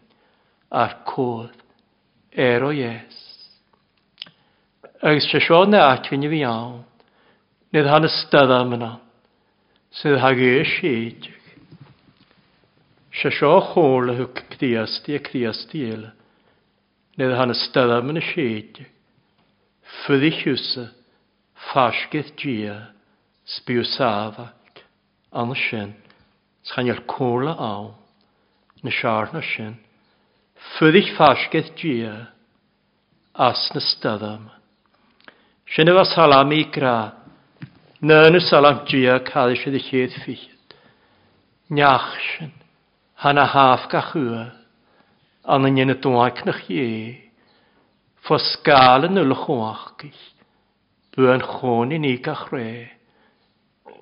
Ar 0.71 1.03
kod. 1.05 1.51
Er 2.31 2.63
o 2.63 2.71
jes. 2.71 3.49
Agus 5.01 5.31
se 5.31 5.39
sio 5.39 5.65
na 5.65 5.91
atgen 5.91 6.23
i 6.23 6.29
fi 6.29 6.43
án. 6.45 6.83
Nid 7.73 7.85
hann 7.85 8.09
stöða 8.09 8.63
med 8.63 8.79
namn. 8.79 9.01
Sen 9.91 10.19
hagi 10.19 10.59
er 10.59 10.65
skidjur. 10.65 11.36
Se 13.17 13.31
seo 13.31 13.61
chóla 13.73 14.13
thu 14.13 14.27
críastí 14.29 15.15
a 15.15 15.19
críastíile, 15.19 16.11
nid 17.17 17.31
hanna 17.33 17.55
stadam 17.57 18.11
yn 18.13 18.19
y 18.21 18.23
séide, 18.29 18.83
fyddi 20.03 20.29
chiwsa, 20.37 20.83
ffasgydd 21.69 22.35
gia, 22.37 22.75
sbiw 23.57 23.81
safac, 23.89 24.83
an 25.33 25.55
y 25.55 25.57
sin, 25.63 25.95
sganiol 26.69 27.01
cóla 27.09 27.55
aw, 27.57 27.87
na 28.85 28.93
siar 28.93 29.33
na 29.33 29.41
sin, 29.41 29.79
fyddi 30.75 31.01
ffasgydd 31.15 31.73
gia, 31.81 32.13
as 33.33 33.65
na 33.73 33.81
stadam. 33.81 34.45
Sin 35.73 35.89
efo 35.89 36.05
salam 36.13 36.53
i 36.53 36.61
gra, 36.69 36.99
na 38.05 38.21
yn 38.29 38.37
y 38.37 38.45
salam 38.45 38.85
gia 38.85 39.17
cael 39.25 39.57
eisiau 39.57 39.73
ddechydd 39.73 40.21
ffyd. 40.21 40.77
Niach 41.73 42.13
sin. 42.29 42.56
Hanna 43.17 43.47
haf 43.49 43.87
ga 43.89 44.01
chua, 44.11 44.43
an 45.49 45.65
yn 45.65 45.79
yna 45.81 45.95
dwaig 45.97 46.43
na 46.45 46.53
chie, 46.53 47.31
fo 48.21 48.37
sgal 48.37 49.07
yn 49.07 49.17
yl 49.17 49.33
chwachgill, 49.33 50.19
bwy'n 51.15 51.41
chôn 51.41 51.95
i 51.95 51.97
ni 52.03 52.11
ga 52.21 52.35
chre, 52.43 52.67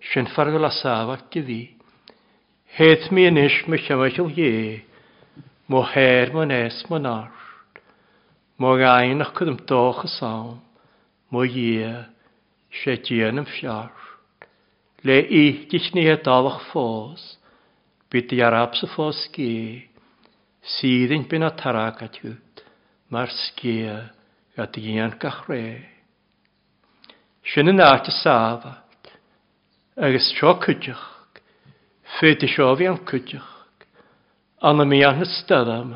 sy'n 0.09 0.27
ffargol 0.33 0.67
asafag 0.67 1.23
gyddi. 1.31 1.61
Het 2.75 3.07
mi 3.15 3.23
yn 3.29 3.39
ish 3.39 3.61
my 3.71 3.79
siamachil 3.85 4.33
ie, 4.35 4.83
mo 5.71 5.85
her 5.93 6.35
mo 6.35 6.43
nes 6.51 6.81
mo 6.91 6.99
nar, 6.99 7.31
mo 8.59 8.75
gain 8.83 9.23
ach 9.23 9.31
cydym 9.39 9.61
doch 9.71 10.03
y 10.03 10.11
sawn, 10.17 10.59
mo 11.31 11.47
ie, 11.47 11.87
se 12.83 12.99
dien 13.07 13.39
yn 13.45 13.47
fiar. 13.55 13.95
Le 15.07 15.21
i 15.23 15.47
dich 15.71 15.93
ni 15.95 16.03
e 16.03 16.19
dalach 16.19 16.59
fos, 16.73 17.23
Bydd 18.11 18.33
arab 18.45 18.75
sy 18.77 18.87
ffos 18.91 19.25
gi, 19.33 19.81
sydd 20.75 21.13
yn 21.15 21.25
byn 21.29 21.45
a 21.45 21.51
tarag 21.57 22.03
at 22.05 22.19
hwt, 22.21 22.63
mae'r 23.09 23.33
sgia 23.33 23.97
a 24.57 24.65
dian 24.71 25.17
gachre. 25.21 25.61
Sian 27.45 27.69
yn 27.69 27.81
at 27.83 28.09
y 28.09 28.13
safat, 28.21 29.11
agos 29.97 30.31
tro 30.37 30.55
cydioch, 30.63 31.05
ffyd 32.17 32.45
i 32.45 32.49
sio 32.49 32.71
fi 32.79 32.89
am 32.89 33.01
cydioch, 33.09 33.51
anna 34.65 34.85
mi 34.85 35.03
an 35.05 35.19
hystydd 35.21 35.69
am, 35.69 35.93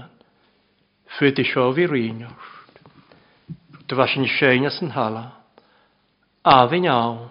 ffyd 1.17 1.41
i 1.41 1.45
sio 1.50 1.69
fi 1.78 1.88
rinwr. 1.89 2.54
Dyfa 3.89 4.06
sy'n 4.12 4.30
sien 4.36 4.69
as 4.69 4.78
yn 4.86 4.93
hala, 4.93 5.26
a 6.45 6.62
fi'n 6.69 6.86
iawn, 6.86 7.30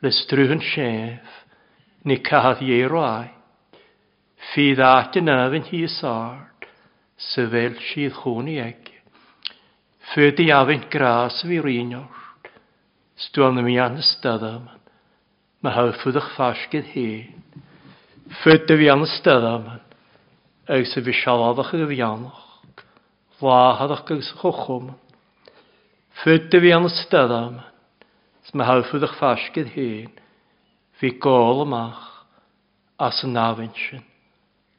le 0.00 0.12
strwy'n 0.12 0.64
sef, 0.72 1.40
ni 2.04 2.20
cadd 2.24 2.62
i 2.64 2.72
ei 2.78 2.88
roaid. 2.88 3.33
Fi 4.52 4.72
ddati 4.76 5.22
na 5.24 5.36
fy'n 5.52 5.68
hi 5.70 5.84
sard, 5.90 6.66
sy 7.16 7.46
fel 7.52 7.78
sydd 7.88 8.18
chwn 8.20 8.50
i 8.52 8.58
eg. 8.62 8.90
Fydi 10.12 10.48
i 10.50 10.52
afyn 10.52 10.84
gras 10.92 11.40
fi 11.48 11.60
rinord, 11.64 12.50
stwan 13.26 13.62
mi 13.64 13.78
an 13.80 13.96
ystadam, 14.02 14.68
ma 15.62 15.72
hawfwyd 15.72 16.18
eich 16.20 16.30
ffasgydd 16.36 16.90
hen. 16.92 17.42
Fydi 18.42 18.76
fi 18.82 18.90
an 18.92 19.06
ystadam, 19.06 19.70
ag 20.68 20.86
sy 20.90 21.02
fi 21.06 21.16
sialad 21.22 21.62
eich 21.64 21.72
y 21.78 21.88
fianwch, 21.94 22.42
flahad 23.40 23.96
eich 23.96 24.06
gys 24.10 24.32
chwchwm. 24.42 24.92
Fydi 26.22 26.60
fi 26.62 26.74
an 26.76 26.90
ystadam, 26.90 27.60
ma 28.54 28.68
hawfwyd 28.68 29.08
eich 29.08 29.18
ffasgydd 29.18 29.72
hyn, 29.74 30.10
fi 31.00 31.14
gol 31.18 31.64
ymach, 31.64 32.10
as 33.02 33.24
yn 33.26 33.40
afyn 33.40 33.72
sy'n 33.86 34.04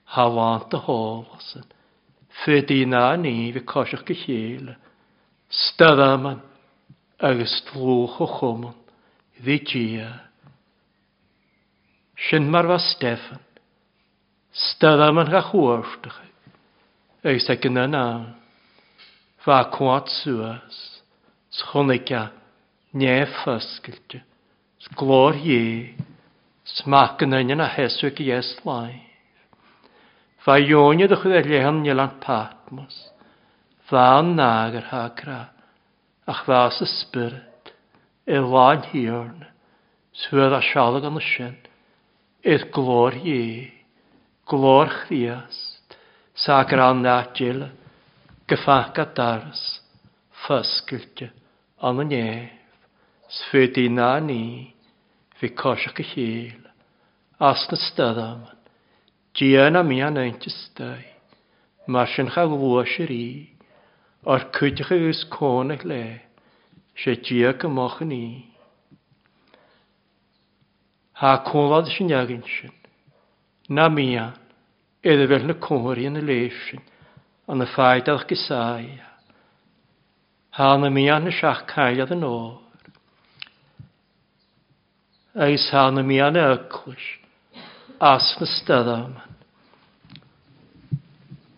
hawant 0.06 0.74
a 0.74 0.80
hólasyn. 0.80 1.66
Fydi 2.44 2.86
na 2.86 3.16
ni 3.16 3.52
fi 3.54 3.62
cosiach 3.62 4.06
gychéle. 4.06 4.76
Staddaman 5.50 6.42
agus 7.20 7.62
tlwch 7.70 8.20
o 8.22 8.28
chwmwn 8.38 8.76
ddi 9.40 9.58
gia. 9.66 10.10
Sin 12.28 12.50
mar 12.52 12.68
fa 12.68 12.80
Stefan. 12.80 13.42
Staddaman 14.52 15.32
ga 15.32 15.42
chwrstach. 15.50 16.20
Agus 17.24 17.50
ag 17.50 17.66
yna 17.66 17.88
na. 17.88 18.06
Fa 19.44 19.64
cwat 19.72 20.12
suas. 20.22 20.78
Schonica 21.50 22.30
Schunica 22.30 22.32
nefasgilte. 22.94 24.22
Sglor 24.86 25.36
ie. 25.40 25.96
Smac 26.66 27.22
yn 27.24 27.38
yna 27.40 27.68
heswg 27.72 28.20
i 28.24 28.32
eslain. 28.36 29.02
Fa 30.46 30.60
ionia 30.60 31.06
a 31.06 31.16
chud 31.18 31.46
lehan 31.50 31.82
ni 31.82 31.90
Patmos. 32.22 33.10
Fa 33.90 34.20
an 34.20 34.36
nágar 34.36 34.86
hágra, 34.92 35.50
ach 36.28 36.46
fa 36.46 36.70
sa 36.70 36.86
spirit, 36.86 37.74
E 38.28 38.38
láin 38.38 38.84
hiorn, 38.92 39.46
suad 40.14 40.54
a 40.54 40.62
sealag 40.62 41.04
an 41.04 41.20
sin, 41.20 41.58
id 42.44 42.72
glór 42.72 43.14
hé, 43.14 43.72
glór 44.46 44.88
chríast, 44.90 45.98
ságar 46.36 46.80
an 46.80 47.02
nátíla, 47.02 47.72
gefaca 48.48 49.06
daras, 49.16 49.82
fasgilte 50.46 51.32
an 51.82 52.00
an 52.02 52.12
éf, 52.12 52.52
sfydí 53.30 53.90
na 53.90 54.20
ni. 54.20 54.74
fi 55.40 55.50
cosach 55.50 56.00
y 56.00 56.06
chél, 56.14 56.62
as 57.40 57.68
na 57.70 57.78
stadam, 57.78 58.55
Diana 59.36 59.84
mi 59.84 60.02
an 60.02 60.16
eintistai. 60.16 61.04
Mar 61.88 62.08
sin 62.08 62.30
cha 62.32 62.46
glwysir 62.48 63.12
i. 63.12 63.50
O'r 64.24 64.48
cwydych 64.56 64.94
ys 64.96 65.26
conach 65.28 65.84
le. 65.84 66.22
Se 66.96 67.18
dia 67.20 67.52
gymach 67.60 68.00
yn 68.06 68.14
i. 68.16 68.28
Ha 71.20 71.34
cwlad 71.50 71.92
sy'n 71.92 72.14
iagyn 72.16 72.46
sy'n. 72.48 72.72
Na 73.76 73.90
mi 73.92 74.14
an. 74.16 74.40
Edda 75.04 75.28
fel 75.34 75.50
na 75.50 75.58
cwr 75.68 76.00
yn 76.08 76.22
y 76.22 76.24
leif 76.24 76.56
sy'n. 76.70 76.88
An 77.52 77.66
y 77.66 77.70
ffaid 77.76 78.08
alch 78.14 78.26
gysau. 78.32 78.88
Ha 80.56 80.72
na 80.80 80.90
mi 80.90 81.10
an 81.12 81.28
y 81.28 81.36
siach 81.36 81.68
cael 81.74 82.08
yn 82.08 82.24
o'r. 82.24 82.64
Eis 85.44 85.68
ha 85.76 85.90
na 85.92 86.08
mi 86.08 86.24
an 86.24 86.40
y 86.40 86.48
yglis. 86.56 87.12
As 88.00 88.32
na 88.40 88.48
steddam 88.48 89.25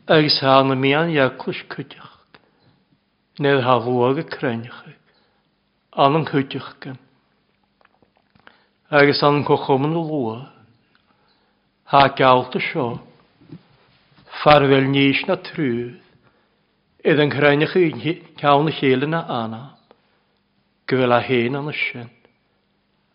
agus 0.07 0.39
hána 0.41 0.75
mian 0.75 1.11
jaklus 1.11 1.61
kuteach. 1.67 2.15
Neu 3.39 3.61
ha 3.61 3.77
luga 3.77 4.23
An 4.41 4.69
Anam 5.91 6.25
kuteach 6.25 6.79
gan. 6.79 6.97
Agus 8.89 9.21
anam 9.21 9.43
kochomen 9.43 9.93
lua. 9.93 10.53
Ha 11.85 12.07
galta 12.15 12.59
sio. 12.59 13.01
Farvel 14.43 14.87
nís 14.87 15.27
na 15.27 15.35
trúð. 15.35 15.99
Edd 17.03 17.19
yn 17.19 17.31
kreinach 17.31 17.75
yn 17.75 17.99
cawn 18.39 18.69
y 18.71 18.73
helen 18.79 19.11
na 19.11 19.25
anna. 19.27 19.77
Gwyl 20.87 21.11
a 21.11 21.19
hen 21.19 21.55
an 21.55 21.67
y 21.67 21.75
sin. 21.75 22.09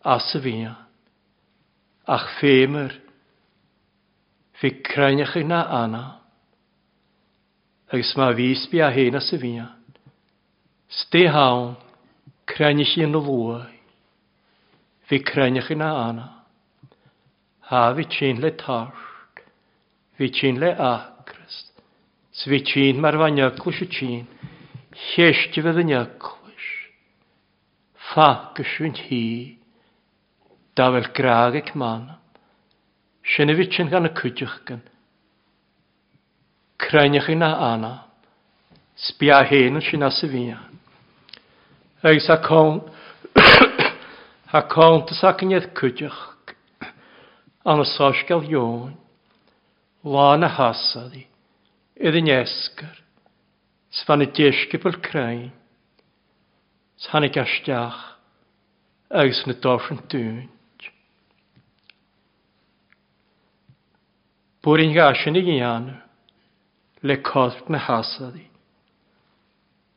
As 0.05 0.29
y 0.35 0.41
fian. 0.41 0.77
Ach 2.05 2.27
femer. 2.39 2.93
Fi 4.61 4.69
kreinach 4.83 5.35
na 5.41 5.63
anna 5.83 6.22
agus 7.93 8.15
má 8.17 8.31
vís 8.33 8.65
bí 8.71 8.81
a 8.81 8.89
héna 8.89 9.21
sa 9.21 9.37
vían. 9.37 9.69
Sté 10.89 11.29
hán 11.29 11.77
creinich 12.49 12.97
yn 12.97 13.13
lua, 13.13 13.69
fi 15.05 15.19
creinich 15.21 15.69
yn 15.69 15.85
anna, 15.85 16.25
ha 17.69 17.93
fi 17.93 18.05
tîn 18.09 18.41
le 18.41 18.49
targ, 18.57 19.43
fi 20.17 20.29
tîn 20.33 20.57
le 20.57 20.73
acrst, 20.73 21.69
svi 22.33 22.63
tîn 22.65 22.97
mar 22.97 23.13
fa 23.13 23.29
nyaclwys 23.29 23.81
y 23.85 23.87
tîn, 23.93 24.25
llesti 25.13 25.61
fydd 25.61 25.81
y 25.83 25.85
nyaclwys, 25.91 26.69
ffacys 28.09 28.73
yn 28.89 28.97
hi, 29.05 29.25
da 30.73 30.89
fel 30.89 31.11
graag 31.13 31.61
ec 31.61 31.75
manam, 31.77 32.17
sy'n 33.21 33.53
y 33.53 33.57
fi 33.61 33.69
tîn 33.69 33.93
gan 33.93 34.09
y 34.09 34.13
cwydych 34.17 34.57
gan, 34.65 34.81
Crennych 36.83 37.29
yna 37.31 37.51
anna. 37.71 37.93
Sbia 38.99 39.41
hen 39.47 39.79
yn 39.79 39.83
sy'n 39.83 40.03
asefia. 40.05 40.59
Eis 42.03 42.27
a 42.29 42.37
con... 42.43 42.81
a 44.57 44.61
con 44.69 45.05
tas 45.07 45.23
ac 45.23 45.45
yn 45.45 45.55
cwdych. 45.79 46.19
An 47.63 47.79
y 47.79 47.87
sosgel 47.87 48.43
iwn, 48.51 48.91
Lan 50.03 50.43
a 50.43 50.49
hasadi. 50.51 51.23
Iddyn 51.95 52.27
esgar, 52.27 52.97
Sfan 53.93 54.25
y 54.25 54.27
desgybl 54.27 54.99
crain. 55.05 55.51
Sfan 56.99 57.23
y 57.23 57.29
gastiach. 57.31 57.99
Eis 59.13 59.43
na 59.47 59.53
dorfyn 59.53 60.01
dŵn. 60.11 60.49
Bwrin 64.63 64.95
gasin 64.95 65.37
i 65.37 65.43
gian 65.45 65.91
le 67.03 67.17
cosb 67.17 67.69
na 67.69 67.77
hasadí. 67.77 68.47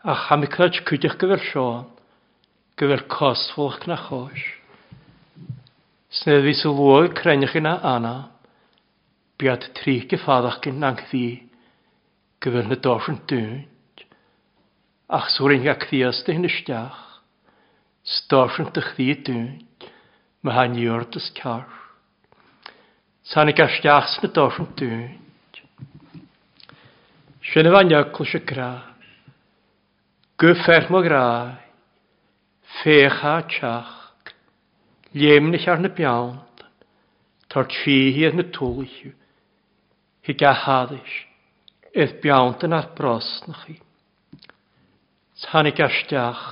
A 0.02 0.14
chamicrad 0.26 0.74
cwydych 0.86 1.14
gyfer 1.20 1.42
Sean, 1.50 1.84
gyfer 2.78 3.06
cosfwlch 3.06 3.86
na 3.86 3.96
chos. 3.96 4.42
Snedd 6.10 6.42
fi 6.46 6.54
sylwog 6.58 7.22
lwyr 7.22 7.58
yna 7.60 7.76
anna, 7.94 8.14
biad 9.38 9.68
tri 9.78 10.00
gyffadach 10.10 10.58
gyn 10.64 10.80
nang 10.82 10.98
ddi, 11.08 11.42
gyfer 12.42 12.66
na 12.66 12.78
dos 12.86 13.06
yn 13.12 13.20
dwynt. 13.30 14.02
Ach 15.06 15.28
sŵrin 15.34 15.62
gach 15.66 15.86
ddias 15.86 16.24
dy 16.26 16.34
hyn 16.34 16.48
ysdiach, 16.50 16.98
stos 18.02 18.58
yn 18.62 18.72
dych 18.74 18.94
ddi 18.96 19.12
dwynt, 19.28 19.86
mae 20.42 20.58
han 20.58 20.78
iwrd 20.82 21.20
ys 21.20 21.30
car. 21.38 21.70
Sa'n 23.30 23.50
i 23.50 23.54
gach 23.54 23.78
sy'n 23.78 24.26
na 24.26 24.32
dos 24.34 24.58
yn 24.62 24.74
dwynt. 24.82 25.25
Sin 27.52 27.70
bhain 27.70 27.88
deacl 27.88 28.26
se 28.26 28.40
gra. 28.40 28.72
Gu 30.38 30.54
fermo 30.64 31.02
gra. 31.02 31.58
Fécha 32.82 33.42
teach. 33.46 34.34
Léimnich 35.14 35.68
ar 35.68 35.78
na 35.78 35.88
beant. 35.88 36.64
Tar 37.48 37.68
tríhi 37.70 38.26
ar 38.26 38.34
na 38.34 38.42
tólichu. 38.42 39.12
Hi 40.26 40.34
gahadis. 40.34 41.12
Edd 41.94 42.18
beant 42.22 42.64
yn 42.66 42.74
ar 42.74 42.90
brosnach 42.98 43.62
chi. 43.66 43.78
Tannig 45.46 45.78
asteach. 45.80 46.42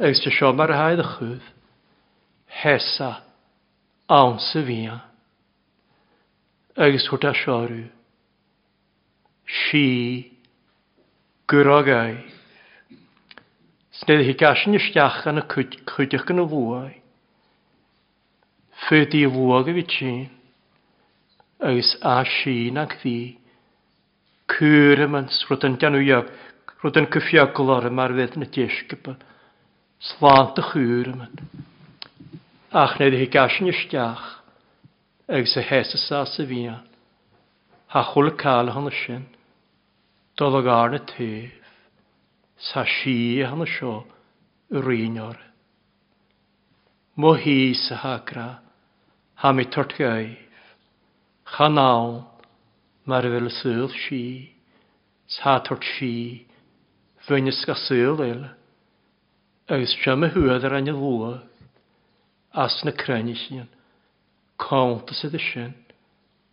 Agus 0.00 0.24
te 0.24 0.32
sio 0.32 0.52
mar 0.56 0.72
haid 0.72 1.04
y 1.04 1.08
chwyd. 1.12 1.50
Hesa. 2.62 3.10
Awn 4.08 4.40
sy 4.40 4.64
fian. 4.64 5.04
Agus 6.74 7.06
hwt 7.12 7.28
a 7.28 7.34
siorw 7.36 7.84
sí 9.48 10.30
gwragai. 11.50 12.24
Snedd 13.94 14.24
hi 14.26 14.34
gasyn 14.38 14.76
ystiach 14.78 15.22
yn 15.30 15.42
y 15.42 15.44
cwydych 15.50 16.30
yn 16.32 16.42
y 16.42 16.46
fwy. 16.50 16.94
Fydi 18.84 19.22
y 19.24 19.30
fwag 19.32 19.70
y 19.70 19.76
fi 19.78 19.84
ti'n. 19.92 20.24
Ys 21.64 21.94
a 22.04 22.18
sîn 22.28 22.80
ac 22.80 22.96
ddi. 23.02 23.36
Cwyr 24.50 25.04
yma'n 25.06 25.30
srwyd 25.32 25.68
yn 25.68 25.78
danwyog. 25.80 26.32
Rwyd 26.80 26.98
yn 27.00 27.10
cyffiogol 27.14 27.72
ar 27.76 27.88
yma'r 27.88 28.16
fydd 28.18 28.36
yn 28.38 28.46
y 28.48 28.50
ddysgybl. 28.56 29.14
Slant 30.04 30.60
y 30.60 30.66
chwyr 30.72 31.12
yma'n. 31.14 31.44
Ach, 32.74 32.98
nid 32.98 33.16
hi 33.16 33.30
gasyn 33.32 33.70
ystiach. 33.70 34.26
Ys 35.32 35.54
y 35.56 35.64
hes 35.70 35.94
y 35.96 36.02
sas 36.02 36.34
y 36.42 36.48
fian 36.50 36.82
ha 37.94 38.02
chul 38.02 38.28
cael 38.36 38.72
hana 38.74 38.90
sin, 38.90 39.26
dod 40.36 40.54
ag 40.58 40.66
arna 40.66 40.98
tef, 40.98 41.52
sa 42.58 42.82
si 42.82 43.38
hana 43.38 43.66
sio 43.70 43.92
yr 44.74 44.88
un 44.94 45.18
o'r. 45.22 45.36
Mo 47.14 47.30
hi 47.38 47.70
sa 47.78 48.00
hagra, 48.02 48.46
ha 49.38 49.52
mi 49.52 49.66
tort 49.76 49.94
gaif, 49.94 50.66
chanawn, 51.54 52.24
mar 53.06 53.22
fel 53.22 53.46
syl 53.60 53.86
si, 54.00 54.24
sa 55.36 55.60
tort 55.60 55.86
si, 55.94 56.48
fynis 57.28 57.62
ga 57.62 57.78
syl 57.78 58.24
ele, 58.26 58.50
agos 59.70 59.94
siam 60.00 60.26
y 60.26 60.32
hwyd 60.34 60.66
ar 60.66 60.80
anna 60.80 60.96
lwag, 60.98 61.46
as 62.66 62.82
na 62.82 62.90
crennu 62.90 63.38
sy'n, 63.38 63.70
count 64.58 65.14
sydd 65.14 65.38
y 65.38 65.44
sy'n, 65.46 65.72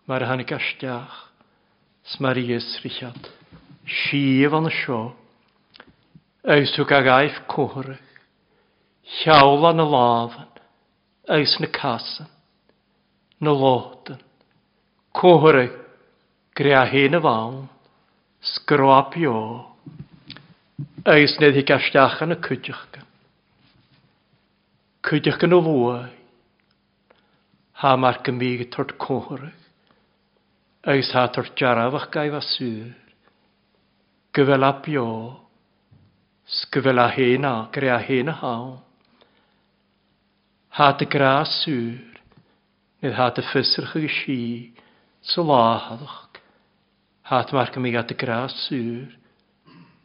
mae'r 0.06 0.30
hannig 0.30 0.54
astiach. 0.62 1.31
Smarius 2.05 2.83
Richard. 2.83 3.29
Sif 3.85 4.53
an 4.53 4.69
sio. 4.71 5.13
Eiswg 6.43 6.91
ag 6.97 7.07
aif 7.07 7.37
cwhre. 7.51 7.97
Llawl 9.21 9.67
an 9.69 9.83
y 9.83 9.85
lafan. 9.85 10.49
Eis 11.29 11.53
na 11.61 11.69
casan. 11.69 12.29
Na 13.39 13.53
lotan. 13.53 14.21
Cwhre. 15.13 15.69
Grea 16.57 16.85
hen 16.89 17.19
y 17.19 17.21
fawn. 17.21 17.69
Sgrwap 18.41 19.15
io. 19.21 19.37
Eis 21.05 21.37
nid 21.39 21.55
hi 21.59 21.65
gastach 21.67 22.19
na 22.25 22.39
y 22.39 22.41
cwdych 22.41 22.83
gan. 22.95 23.05
Cwdych 25.05 25.37
gan 25.37 25.53
o 25.53 25.61
fwy. 25.69 26.03
Ha 27.81 27.95
mar 27.97 28.23
gymig 28.25 28.71
tord 28.73 28.97
cwhre. 28.97 29.53
agus 30.84 31.12
hátar 31.13 31.46
dearabhah 31.54 32.10
gaibh 32.10 32.41
súr, 32.41 32.89
go 34.34 34.46
bhfuil 34.46 34.65
a 34.65 34.72
beá, 34.82 35.06
go 36.74 36.82
bhfuil 36.82 37.02
a 37.04 37.08
héna 37.13 37.70
gur 37.72 37.86
a 37.86 38.00
héna 38.02 38.34
há. 38.41 38.82
Tá 40.74 40.89
a 40.89 41.06
grásúr 41.06 42.02
nid 43.02 43.13
há 43.13 43.28
a 43.30 43.41
fisarcha 43.54 44.02
go 44.02 44.10
sí 44.10 44.74
sa 45.22 45.41
láhadach, 45.41 46.41
Tá 47.30 47.54
mar 47.54 47.70
go 47.72 47.80
mí 47.80 47.96
a 47.96 48.02
grásúr, 48.02 49.13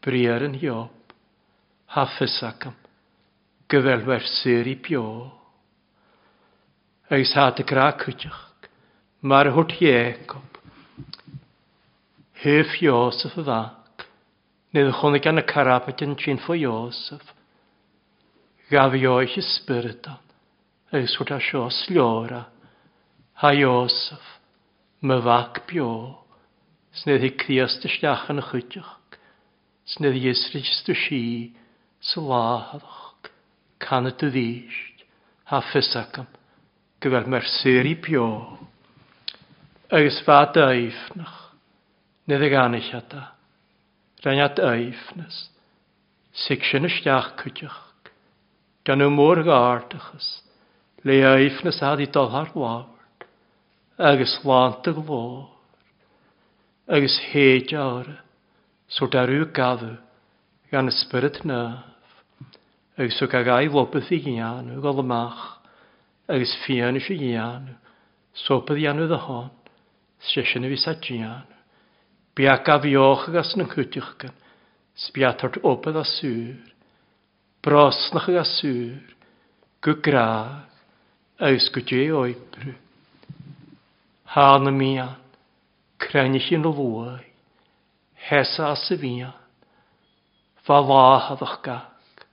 briar 0.03 0.45
an 0.45 0.61
job, 0.61 0.93
há 1.89 2.05
fisacham, 2.19 2.77
go 3.67 3.81
bhfuil 3.81 4.05
wer 4.05 4.21
suúí 4.21 4.77
beá. 4.77 5.33
Agus 7.09 7.33
há 7.33 7.49
a 7.49 7.63
grá 7.65 7.97
chuteach, 7.97 8.69
mar 9.23 9.47
a 9.49 9.53
thuhécob, 9.57 10.56
Hyf 12.43 12.77
Iosef 12.83 13.39
y 13.41 13.47
fac, 13.47 14.05
nid 14.77 14.91
ychwaneg 14.91 15.25
gan 15.25 15.41
y 15.41 15.45
carapet 15.49 16.03
yn 16.05 16.19
trin 16.21 16.41
ffo 16.43 16.53
Iosef. 16.53 17.23
Gaf 18.69 18.93
Ioes 18.99 19.39
ysbyrdan, 19.41 20.21
eis 20.93 21.15
wrth 21.17 21.33
a 21.33 21.39
sio 21.41 21.69
sliora, 21.73 22.43
ha 23.41 23.53
Iosef, 23.57 24.27
my 25.01 25.17
fac 25.25 25.63
bio, 25.71 25.89
snedd 26.93 27.25
hi 27.25 27.31
criast 27.41 27.89
y 27.89 27.93
stiach 27.95 28.27
yn 28.35 28.43
ychydioch, 28.43 29.17
snedd 29.95 30.19
hi 30.19 30.27
Iesrych 30.29 30.69
ysdw 30.75 30.99
si, 31.07 31.23
sy'n 32.11 32.29
lahadoch, 32.29 33.31
can 33.81 34.11
y 34.11 34.15
dyddish, 34.19 34.83
ha 35.49 35.63
ffysacam, 35.71 36.29
gyfer 37.01 37.33
mersyr 37.33 37.89
i 37.89 37.97
bio, 37.97 38.29
agos 39.89 40.21
fa 40.27 40.43
daifnach, 40.53 41.46
nid 42.27 42.43
y 42.43 42.51
gan 42.51 42.75
eich 42.75 42.93
ada. 42.95 43.33
Rhaen 44.25 44.43
at 44.43 44.59
eifnes, 44.59 45.47
sig 46.35 46.65
sy'n 46.67 46.89
ystiach 46.89 47.35
cwydioch. 47.39 47.83
Gan 48.87 49.05
y 49.05 49.09
môr 49.11 49.43
gardachas, 49.47 50.43
le 51.07 51.21
eifnes 51.23 51.83
ad 51.83 52.03
i 52.03 52.09
dolhar 52.11 52.51
wawr, 52.55 52.89
agos 53.99 54.39
lant 54.45 54.87
y 54.91 54.95
glor, 54.97 55.47
agos 56.91 57.19
heid 57.31 57.73
awr, 57.79 58.11
sŵr 58.91 59.19
ar 59.23 59.33
yw 59.33 59.49
gadw, 59.55 59.95
gan 60.71 60.91
ysbryd 60.91 61.43
nef, 61.47 61.83
agos 62.99 63.23
o 63.23 63.31
gagai 63.31 63.67
lobydd 63.71 64.11
i 64.15 64.23
gianw, 64.27 64.81
gol 64.83 65.03
ymach, 65.03 65.43
agos 66.27 66.55
fian 66.65 66.99
eisiau 66.99 67.23
gianw, 67.23 67.77
sobydd 68.47 68.83
gianw 68.83 69.07
ddahon, 69.07 69.51
hon. 69.51 69.53
sy'n 70.27 70.67
y 70.67 70.75
fisa 70.75 70.99
gianw. 71.03 71.56
Bia 72.37 72.59
gaf 72.61 72.85
ióchagas 72.85 73.55
na 73.57 73.65
chuitiachgan, 73.65 74.35
sbia 74.93 75.33
tart 75.33 75.57
opad 75.65 75.97
a 75.97 76.05
sŵr, 76.05 76.57
brosnach 77.65 78.29
a 78.29 78.45
sŵr, 78.45 79.01
gwgraag, 79.81 80.67
aws 81.41 81.69
gwdje 81.73 82.11
oibrw. 82.13 82.75
Hana 84.37 84.73
mian, 84.73 85.15
crenich 85.97 86.51
yn 86.53 86.67
lwai, 86.69 87.25
hesa 88.29 88.73
a 88.73 88.77
syfian, 88.85 89.33
fa 90.67 90.81
lahadach 90.85 91.57
gag, 91.65 92.27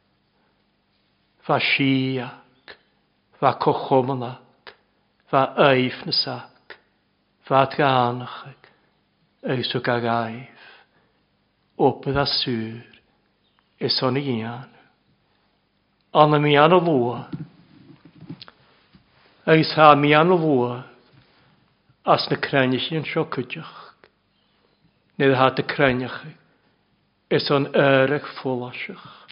fa 1.47 1.59
siag, 1.63 2.75
fa 3.39 3.53
cochomanag, 3.55 4.75
fa 5.31 5.45
aifnasak, 5.69 6.75
fa 7.47 7.63
tganachag. 7.71 8.62
Eisukagaif, 9.45 10.47
Operasur, 11.77 12.81
Esonian, 13.79 14.69
Anamiano 16.13 16.79
Voa, 16.79 17.29
Eishamiano 19.45 20.37
Voa, 20.37 20.85
Asne 22.05 22.37
Krenjischen 22.37 23.05
Schokutjach, 23.05 23.93
Nedhate 25.19 25.63
Krenjach, 25.63 26.25
Eson 27.29 27.73
Erech 27.75 28.25
Folaschach. 28.41 29.27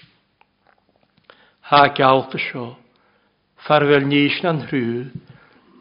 Haak 1.62 1.96
jouwte 1.96 2.38
sjo, 2.38 2.76
Farwel 3.66 4.04
Nishnan 4.04 4.68
Hru, 4.68 5.06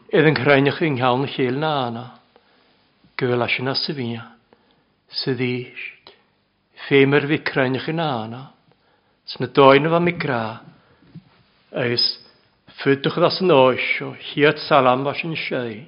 Eden 0.09 0.35
Krenjach 0.35 0.81
in 0.81 1.01
Haun 1.01 1.27
Geel 1.27 1.59
gyfel 3.21 3.45
asyn 3.45 3.69
a 3.69 3.75
syfinia, 3.77 4.23
sydd 5.21 5.43
eist, 5.45 6.11
ffeimr 6.87 7.27
ficrain 7.29 7.77
ych 7.77 7.89
yn 7.91 8.01
ana, 8.01 8.47
sy'n 9.29 9.45
y 9.45 9.49
doen 9.53 9.89
fa 9.93 9.99
migra, 10.01 10.41
agos 11.71 12.07
ffydwch 12.79 13.19
ddas 13.21 13.37
yn 13.45 13.53
oes 13.53 13.89
o 14.01 14.13
hiad 14.31 14.57
salam 14.65 15.05
fas 15.05 15.21
yn 15.27 15.35
siai, 15.37 15.83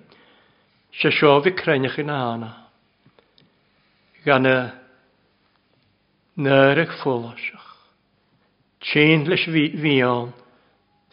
sy'n 1.00 1.16
sio 1.18 1.34
ficrain 1.46 1.90
ych 1.90 1.98
yn 2.04 2.14
ana. 2.14 2.52
Gan 4.28 4.46
y 4.48 4.58
nyrych 6.46 6.94
ffwlasach, 7.02 7.72
tîn 8.86 9.26
leis 9.32 9.48
fion 9.50 10.30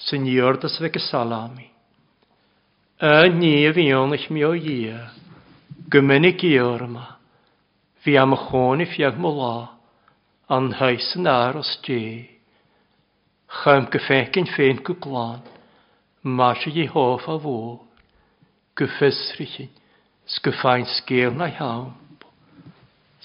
sy'n 0.04 0.28
iordus 0.28 0.76
fe 0.80 0.92
gysalami, 0.92 1.70
y 3.00 3.32
ni 3.40 3.54
y 3.64 3.72
fion 3.76 4.12
eich 4.16 4.28
mi 4.30 4.44
o 4.44 4.52
iau, 4.52 5.08
Gymynig 5.90 6.44
i 6.44 6.52
orma, 6.62 7.16
fi 8.04 8.12
am 8.20 8.34
chôn 8.38 8.82
i 8.84 8.86
fiag 8.86 9.16
mo 9.18 9.30
la, 9.34 9.54
an 10.54 10.68
hais 10.78 11.08
yn 11.18 11.26
aros 11.26 11.66
os 11.66 11.78
Chym 11.82 12.28
Chaim 13.58 13.88
gyffegyn 13.90 14.46
ffein 14.52 14.82
gwglan, 14.86 15.40
mas 16.22 16.62
i 16.68 16.86
hoff 16.92 17.26
a 17.26 17.34
fôr, 17.42 17.80
gyffysrychyn, 18.78 19.72
sgyffain 20.34 20.86
sgil 20.86 21.34
na 21.34 21.48
hawn. 21.58 21.90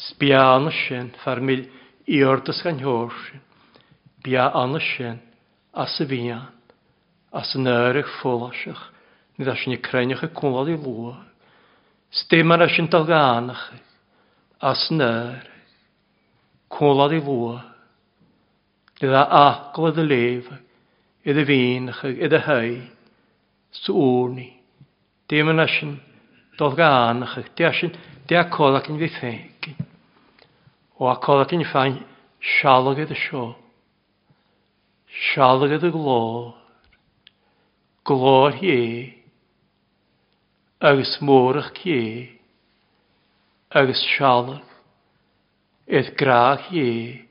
Sbia 0.07 0.41
anna 0.55 0.71
sin, 0.71 1.13
far 1.21 1.41
mil 1.41 1.67
i 2.07 2.23
gan 2.65 2.81
hwrsyn, 2.81 3.45
bia 4.23 4.49
anna 4.63 4.81
sin, 4.81 5.21
as 5.75 5.99
y 6.01 6.09
fian, 6.09 6.49
as 7.31 7.53
yn 7.53 7.69
yrach 7.69 8.09
ffwlasach, 8.17 8.89
nid 9.37 9.53
as 9.53 9.67
yn 9.67 9.77
i 9.77 9.81
y 10.25 10.33
cwlad 10.41 10.73
i 10.73 10.81
lwag. 10.81 11.34
Stemar 12.15 12.61
a 12.63 12.69
sy'n 12.71 12.87
dalganach, 12.87 13.73
as 14.63 14.87
nyr, 14.95 15.41
Cwlad 16.71 17.11
i 17.17 17.19
fwa, 17.23 17.57
dydd 19.01 19.15
a 19.19 19.23
aglodd 19.39 19.99
y 19.99 20.05
lef, 20.07 20.47
iddo 21.27 21.43
fienach, 21.49 21.99
iddo 22.07 22.39
hei, 22.45 22.77
sŵrni, 23.81 24.47
demar 25.27 25.59
a 25.65 25.67
sy'n 25.73 25.97
dalganach, 26.59 27.35
di 27.51 27.67
a 27.67 27.73
sy'n, 27.75 27.91
di 28.27 28.39
a 28.39 28.45
colad 28.47 28.87
yn 28.93 29.01
fi 29.03 29.11
ffegin, 29.17 29.91
o 30.95 31.11
a 31.11 31.17
colad 31.19 31.51
yn 31.51 31.67
ffain, 31.67 31.99
sialog 32.39 33.03
iddo 33.03 33.19
sio, 33.25 33.43
sialog 35.33 35.75
iddo 35.75 35.91
glor, 35.91 36.53
glor 38.07 38.55
hi, 38.63 38.79
agus 40.85 41.17
mórach 41.19 41.71
cé, 41.81 42.29
agus 43.73 44.03
sealach, 44.05 44.61
eith 45.89 46.11
graach 46.19 46.67
ie, 46.69 47.25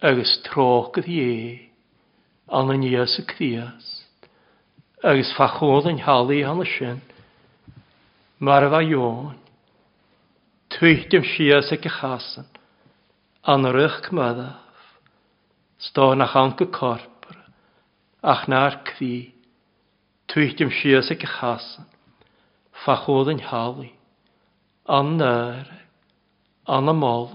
agus 0.00 0.38
tróchad 0.46 1.04
ie, 1.04 1.68
an 2.48 2.72
na 2.72 2.78
níos 2.80 3.18
y 3.20 3.26
crías, 3.28 3.90
agus 5.04 5.34
fachód 5.36 5.90
an 5.90 6.00
han 6.00 6.32
y 6.32 6.40
sin, 6.72 7.04
mar 8.40 8.64
fa 8.72 8.80
ion, 8.80 9.36
jóin, 9.36 9.38
tuichtim 10.72 11.28
sias 11.28 11.68
y 11.76 11.76
chasan, 11.76 12.48
an 13.44 13.68
rych 13.68 14.00
cmyddaf, 14.08 14.80
sto 15.76 16.14
na 16.14 16.24
an 16.24 16.56
go 16.56 16.72
corpora, 16.72 17.44
ach 18.24 18.48
na'r 18.48 18.80
cdi, 18.88 19.34
tuichtim 20.24 20.72
sias 20.72 21.12
y 21.12 21.20
chasan, 21.20 21.91
fachód 22.84 23.30
yn 23.32 23.42
hali, 23.50 23.92
an 24.88 25.16
nyr, 25.20 25.68
an 26.66 26.90
y 26.90 26.94
mol, 26.96 27.28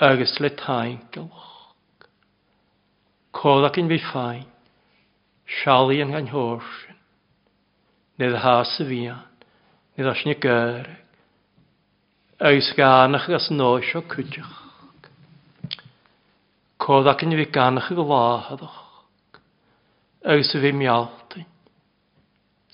agus 0.00 0.38
le 0.40 0.50
tain 0.56 0.98
gylch. 1.14 1.46
Cod 3.36 3.66
ac 3.68 3.78
yn 3.78 3.90
fi 3.92 4.00
ffain, 4.02 4.48
siali 5.60 6.00
yn 6.02 6.14
gan 6.14 6.32
horsyn, 6.32 6.98
nid 8.18 8.34
has 8.42 8.72
y 8.82 8.88
fian, 8.88 9.22
nid 9.96 10.10
as 10.10 10.24
ni 10.26 10.34
gyr, 10.42 10.88
agus 12.40 12.72
ganach 12.76 13.28
as 13.36 13.50
noes 13.52 13.94
o 13.94 14.02
cwdych. 14.02 14.56
Cod 16.80 17.08
ac 17.12 17.26
yn 17.26 17.36
fi 17.38 17.46
ganach 17.54 17.92
y 17.92 17.98
glahadach, 18.00 18.82
agus 20.24 20.54
y 20.56 20.64
fi 20.64 20.74
mialtyn, 20.76 21.48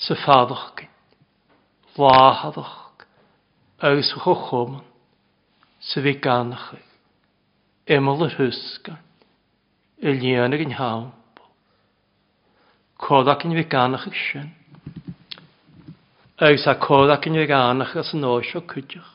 sy'n 0.01 0.23
ffaddoch 0.25 0.71
gyn 0.79 0.96
láhadach 1.99 3.07
agus 3.81 4.13
chochom 4.23 4.83
sa 5.81 6.01
bhí 6.01 6.15
gannacha 6.21 6.79
imil 7.87 8.25
ar 8.27 8.37
húsgan 8.39 9.01
i 10.03 10.13
líanana 10.13 10.61
an 10.65 10.77
hámpa. 10.81 11.45
Códach 12.99 13.45
in 13.45 13.57
bhí 13.57 13.65
gannacha 13.65 14.13
sin 14.13 14.55
agus 16.39 16.67
a 16.67 16.75
códach 16.75 17.27
in 17.27 17.35
bhí 17.35 17.47
gannacha 17.47 18.05
san 18.05 18.25
óisio 18.25 18.61
cuideach. 18.61 19.13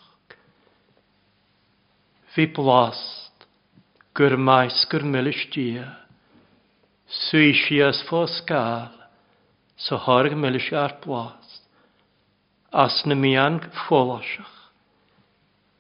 Bhí 2.36 2.46
blast 2.54 3.48
gur 4.14 4.38
maes 4.38 4.86
gur 4.90 5.02
millistia 5.02 6.02
Sui 7.12 7.54
si 7.54 7.82
as 7.82 8.02
fós 8.08 8.40
gael 8.48 8.88
so 9.76 9.98
horg 9.98 10.32
millis 10.32 10.72
ar 10.72 10.96
blast 11.04 11.41
as 12.72 13.04
na 13.06 13.16
mian 13.16 13.60
fóláiseach, 13.86 14.58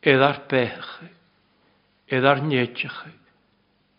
éad 0.03 0.21
ar 0.21 0.41
bécha, 0.51 1.07
éad 2.11 2.25
ar 2.25 2.41
néitecha, 2.43 3.11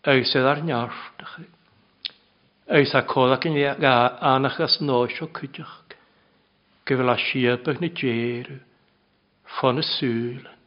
agus 0.05 0.35
éad 0.35 0.45
ar 0.45 0.61
nearftacha. 0.61 1.45
Agus 2.69 2.93
a 2.93 3.01
cólaach 3.01 3.45
in 3.45 3.57
annachas 3.57 4.77
nóisio 4.81 5.27
cuideach, 5.33 5.97
go 6.85 6.95
bhfuil 6.95 7.09
a 7.09 7.17
siabach 7.17 7.81
na 7.81 7.89
djeru, 7.89 8.59
ffon 9.57 9.81
y 9.81 9.85
sŵlen, 9.89 10.57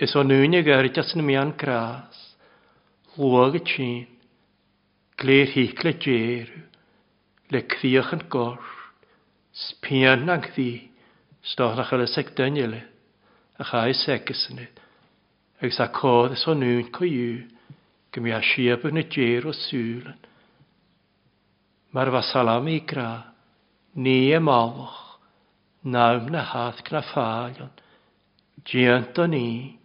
is 0.00 0.16
o 0.16 0.24
nŵn 0.24 0.56
i 0.56 0.64
gyrd 0.64 0.98
as 0.98 1.14
na 1.14 1.22
mian 1.22 1.52
gras, 1.60 2.16
lwag 3.18 3.60
y 3.60 3.64
tîn, 3.68 4.06
glir 5.20 5.50
hicle 5.52 5.92
djeru, 6.00 6.62
le 7.52 7.66
criach 7.68 8.14
yn 8.16 8.24
gors, 8.32 8.76
spian 9.52 10.30
ag 10.30 10.54
ddi, 10.54 10.89
Storach 11.42 11.92
ar 11.96 12.04
y 12.04 12.08
seg 12.10 12.34
dynile, 12.36 12.82
a 13.60 13.64
chai 13.64 13.94
segus 13.96 14.46
yn 14.52 14.60
id. 14.66 14.80
Ag 15.60 15.72
sa 15.72 15.88
codd 15.92 16.36
ys 16.36 16.44
nŵn 16.48 16.90
co 16.92 17.06
yw, 17.08 17.40
gym 18.12 18.28
a 18.32 18.40
siab 18.44 18.84
yn 18.88 19.00
y 19.00 19.04
djer 19.08 19.48
o 19.48 19.54
sŵlan. 19.56 20.20
Mae'r 21.92 22.12
fasalam 22.14 22.68
i 22.70 22.78
gra, 22.86 23.10
ni 23.94 24.32
e 24.34 24.38
malwch, 24.38 24.98
nawm 25.82 26.28
na 26.30 26.44
hath 26.52 26.84
gna 26.86 27.00
ffalion, 27.08 27.72
diant 28.68 29.18
o 29.18 29.26
ni, 29.26 29.80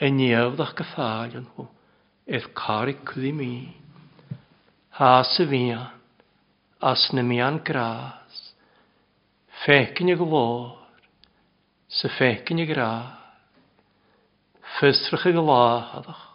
e 0.00 0.10
niawddach 0.10 0.74
gyffalion 0.78 1.46
hw, 1.54 1.68
eith 2.26 2.50
carig 2.56 3.04
cwddi 3.08 3.32
mi. 3.36 3.54
Has 4.98 5.36
y 5.40 5.46
fian, 5.50 5.90
as 6.82 7.06
na 7.12 7.22
mian 7.22 7.60
gras, 7.64 8.40
fecyn 9.64 10.12
y 10.12 10.16
glo, 10.18 10.46
sa 11.90 12.08
fecyn 12.14 12.62
i 12.62 12.66
gra. 12.70 12.90
Fysrach 14.78 15.26
y 15.26 15.34
gláhadach, 15.34 16.26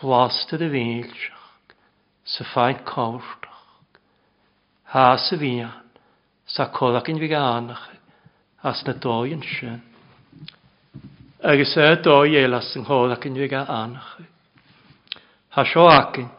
Blasta 0.00 0.56
y 0.56 0.70
félsach, 0.70 1.74
sa 2.24 2.44
ffain 2.44 2.78
cawrtach, 2.86 3.48
Ha 4.94 5.16
sa 5.18 5.36
fian, 5.36 5.90
sa 6.46 6.70
codach 6.70 7.10
yn 7.10 7.18
figanach, 7.18 7.90
as 8.62 8.82
na 8.86 8.94
doi 8.94 9.34
yn 9.34 9.42
sin. 9.42 9.82
Agus 11.42 11.76
e 11.76 11.90
doi 12.02 12.36
elas 12.38 12.72
yn 12.76 12.86
codach 12.86 13.26
yn 13.26 13.38
figanach. 13.38 14.16
Ha 15.50 15.66
sio 15.66 15.86
acyn, 15.90 16.30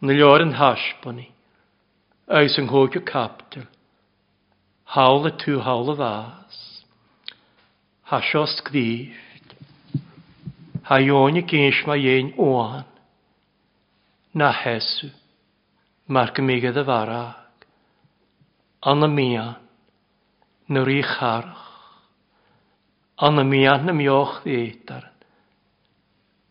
na 0.00 0.12
lior 0.16 0.44
yn 0.44 0.56
hasboni, 0.56 1.28
Agus 2.28 2.58
yn 2.58 2.70
hwgio 2.72 3.04
capdol, 3.04 3.68
Hawl 4.96 5.28
y 5.28 5.32
tŵ 5.40 5.62
hawl 5.64 5.94
y 5.94 5.96
fas 5.96 6.71
ha 8.12 8.20
siost 8.20 8.60
gdíft. 8.68 9.56
Ha 10.84 10.98
jóni 11.00 11.40
gins 11.48 11.80
ma 11.86 11.96
jén 11.96 12.34
oan. 12.36 12.84
Na 14.36 14.50
hesu. 14.52 15.08
Mar 16.12 16.34
gymigedd 16.36 16.76
y 16.76 16.84
farag. 16.84 17.64
Anna 18.84 19.08
mian. 19.08 19.56
Nyr 20.68 20.92
i 20.92 21.00
charach. 21.00 21.64
Anna 23.16 23.48
mian 23.48 23.88
na 23.88 23.96
mioch 23.96 24.42
ddeitaren. 24.44 25.16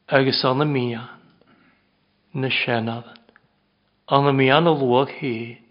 Agus 0.10 0.42
anna 0.44 0.66
mian. 0.66 1.14
Na 2.34 2.50
sienadden. 2.50 3.22
Anna 4.10 4.34
mian 4.34 4.66
o 4.66 4.80
lwag 4.82 5.14
hyn. 5.22 5.62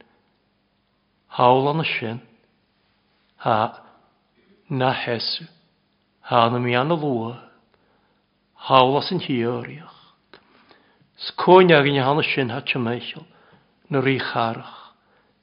Hawl 1.34 1.74
anna 1.74 1.94
sin. 1.98 2.22
Ha 3.42 3.58
na 4.70 4.94
hesu. 4.94 5.50
Hána 6.30 6.60
mi 6.60 6.76
anna 6.76 6.94
lua, 6.94 7.42
hálas 8.54 9.08
yn 9.10 9.18
hioriocht. 9.18 10.36
Scoine 11.18 11.74
agin 11.74 11.96
i 11.98 12.04
hanna 12.06 12.22
sin 12.22 12.52
hat 12.54 12.70
meichel, 12.78 13.26
na 13.90 13.98
rí 13.98 14.14
charach, 14.22 14.94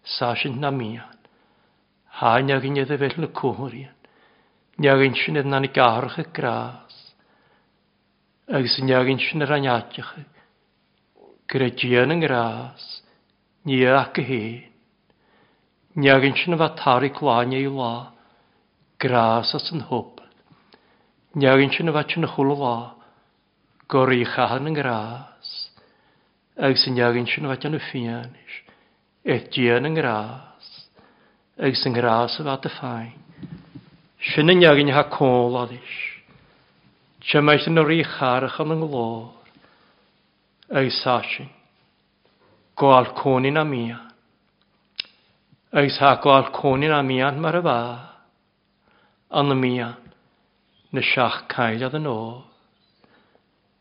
sásin 0.06 0.62
na 0.62 0.72
mian. 0.72 1.20
Háin 2.22 2.56
agin 2.56 2.80
i 2.80 2.86
ddefell 2.88 3.20
na 3.20 3.28
cwmrian, 3.28 3.92
neagin 4.80 5.16
sin 5.20 5.36
edna 5.36 5.60
ni 5.60 5.68
gaharach 5.68 6.20
y 6.24 6.26
gras. 6.32 6.96
Agus 8.48 8.80
neagin 8.80 9.20
sin 9.20 9.44
yr 9.44 9.58
aniatiach, 9.60 10.14
gyda 11.52 11.68
dian 11.76 12.16
yn 12.16 12.24
gras, 12.24 12.86
ni 13.68 13.84
ac 13.84 14.24
y 14.24 14.24
hen. 14.24 14.64
yn 16.00 16.38
sin 16.40 16.56
y 16.56 16.62
fatari 16.64 17.12
glaniau 17.12 17.60
i 17.60 17.76
la, 17.76 17.96
gras 19.04 19.52
as 19.54 19.68
yn 19.76 19.84
hwb. 19.92 20.17
Neagin 21.38 21.70
sin 21.70 21.88
a 21.88 21.92
bhaitse 21.92 22.18
na 22.18 22.28
chula 22.34 22.56
lá, 22.56 22.94
gorí 23.88 24.26
chahan 24.26 24.66
an 24.66 24.74
grás, 24.74 25.70
agus 26.58 26.84
san 26.84 26.96
neagin 26.96 27.28
sin 27.28 27.46
a 27.46 27.50
bhaitse 27.50 27.70
na 27.70 27.78
fianis, 27.78 28.54
étían 29.24 29.86
an 29.86 29.94
grás, 29.94 30.66
agus 31.60 31.86
an 31.86 31.94
grás 31.94 32.40
a 32.40 32.44
bhaitse 32.44 32.72
fáin. 32.80 33.14
Sin 34.20 34.50
an 34.50 34.58
neagin 34.58 34.90
ha 34.90 35.04
cóla 35.04 35.70
dis, 35.70 35.80
Tia 37.22 37.40
meis 37.40 37.68
an 37.68 37.78
orí 37.78 38.02
charachan 38.04 38.72
an 38.72 38.82
glór, 38.82 39.30
agus 40.72 41.04
sásin, 41.04 41.50
goal 42.76 43.14
cónin 43.14 43.62
a 43.62 43.64
mian, 43.64 44.10
agus 45.72 46.00
ha 46.00 46.16
goal 46.16 46.50
cónin 46.50 46.98
a 46.98 47.04
mian 47.04 47.40
mar 47.40 47.58
a 47.58 47.62
bá, 47.62 47.80
an 49.30 49.50
na 49.50 49.54
mian 49.54 50.07
na 50.92 51.02
seach 51.02 51.48
caid 51.52 51.84
ad 51.84 51.96
an 51.96 52.08
ó. 52.08 52.44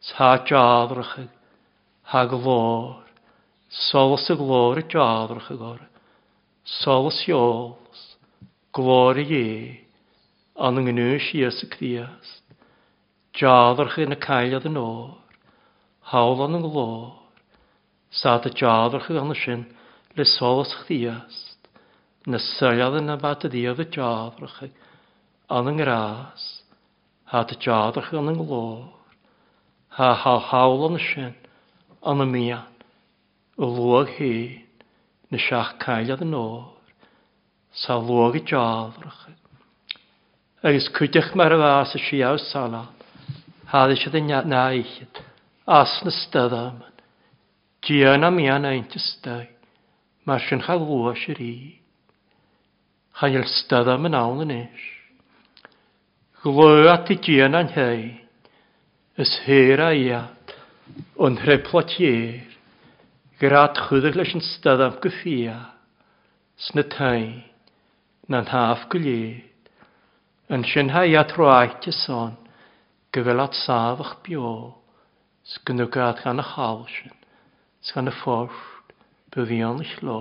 Tá 0.07 0.39
deádracha 0.39 1.29
ha 2.11 2.25
glór, 2.27 3.03
solas 3.69 4.31
a 4.31 4.35
glór 4.35 4.79
a 4.79 4.83
deádracha 4.83 5.57
gor, 5.57 5.81
solas 6.65 7.19
iolas, 7.29 8.17
glór 8.73 9.19
a 9.19 9.25
dhé, 9.25 9.81
an 10.57 10.79
yng 10.79 10.87
ngynwys 10.87 11.31
i 11.35 11.43
ys 11.47 11.63
y 11.63 11.71
cdiast, 11.75 12.43
deádracha 13.35 14.07
na 14.07 14.19
caid 14.19 14.55
ad 14.55 14.67
an 14.71 14.79
ó, 14.79 15.19
hawl 16.13 16.45
an 16.47 16.59
yng 16.59 16.69
glór, 16.69 17.17
sa 18.11 18.39
da 18.39 18.51
deádracha 18.51 19.15
gan 19.15 19.35
sin 19.35 19.67
le 20.17 20.25
solas 20.25 20.75
chdiast, 20.83 21.59
na 22.27 22.39
syliad 22.39 22.99
yn 23.03 23.15
abad 23.15 23.47
y 23.47 23.51
ddiaf 23.51 23.83
y 23.83 23.91
deádracha, 23.95 24.71
an 25.51 25.75
yng 25.75 25.83
ngras, 25.83 26.47
Há 27.27 27.41
a 27.41 27.45
teadach 27.45 28.13
an 28.13 28.29
an 28.29 28.91
Ha 29.97 30.15
ha 30.15 30.39
hawl 30.39 30.89
hála 30.89 30.99
y 30.99 31.03
sin 31.03 31.35
an 32.03 32.21
y 32.21 32.27
mian, 32.27 32.67
y 33.59 33.65
lwag 33.65 34.11
hyn, 34.19 34.63
na 35.31 35.39
seach 35.39 35.79
cailad 35.81 36.23
yn 36.23 36.35
or, 36.37 36.77
sa 37.73 37.97
lwag 37.99 38.37
y 38.37 38.43
teadracha. 38.45 39.33
Agus 40.63 40.89
cwydych 40.95 41.35
mar 41.35 41.55
fas 41.57 41.95
y 41.97 42.03
si 42.05 42.23
aw 42.23 42.37
sala 42.39 42.87
há 43.71 43.87
eisiau 43.91 44.13
dy 44.15 44.23
naichyd 44.27 45.23
as 45.67 45.93
na 46.05 46.13
styddam 46.15 46.85
Dian 47.87 48.25
am 48.27 48.39
ian 48.43 48.67
eint 48.67 48.95
ystau 48.99 49.47
mar 50.27 50.41
sy'n 50.43 50.63
chael 50.67 50.83
lwa 50.83 51.13
sy'n 51.15 51.39
i. 51.43 51.55
Chael 53.21 53.47
styddam 53.47 54.09
yn 54.09 54.19
awn 54.19 54.43
yn 54.43 54.55
eich. 54.57 54.87
Glwat 56.47 57.09
i 57.11 57.17
dyn 57.19 57.59
a'n 57.59 57.73
hei, 57.75 58.03
ys 59.19 59.33
her 59.49 59.81
a 59.83 59.89
iad, 59.99 60.53
o'n 61.19 61.41
hreplot 61.43 61.97
ier, 61.99 62.45
grad 63.41 63.81
chwyddych 63.89 64.15
leis 64.15 64.35
yn 64.39 64.45
stedd 64.47 64.85
am 64.85 64.95
gyffia, 65.03 65.57
sna 66.69 66.87
tain, 66.95 67.43
na'n 68.31 68.47
haf 68.53 68.87
gwylid, 68.95 69.43
yn 70.55 70.63
sy'n 70.71 70.95
hei 70.95 71.19
at 71.19 71.35
rwaith 71.35 71.91
y 71.91 71.99
son, 71.99 72.39
gyfelad 73.11 73.59
saf 73.65 74.07
a'ch 74.07 74.17
bio, 74.23 74.55
sgynwgad 75.57 76.23
gan 76.23 76.47
y 76.47 76.49
chawsyn, 76.55 77.23
sgan 77.91 78.15
y 78.15 78.19
ffordd, 78.23 78.67
byddion 79.35 79.83
y 79.83 79.93
llo, 79.97 80.21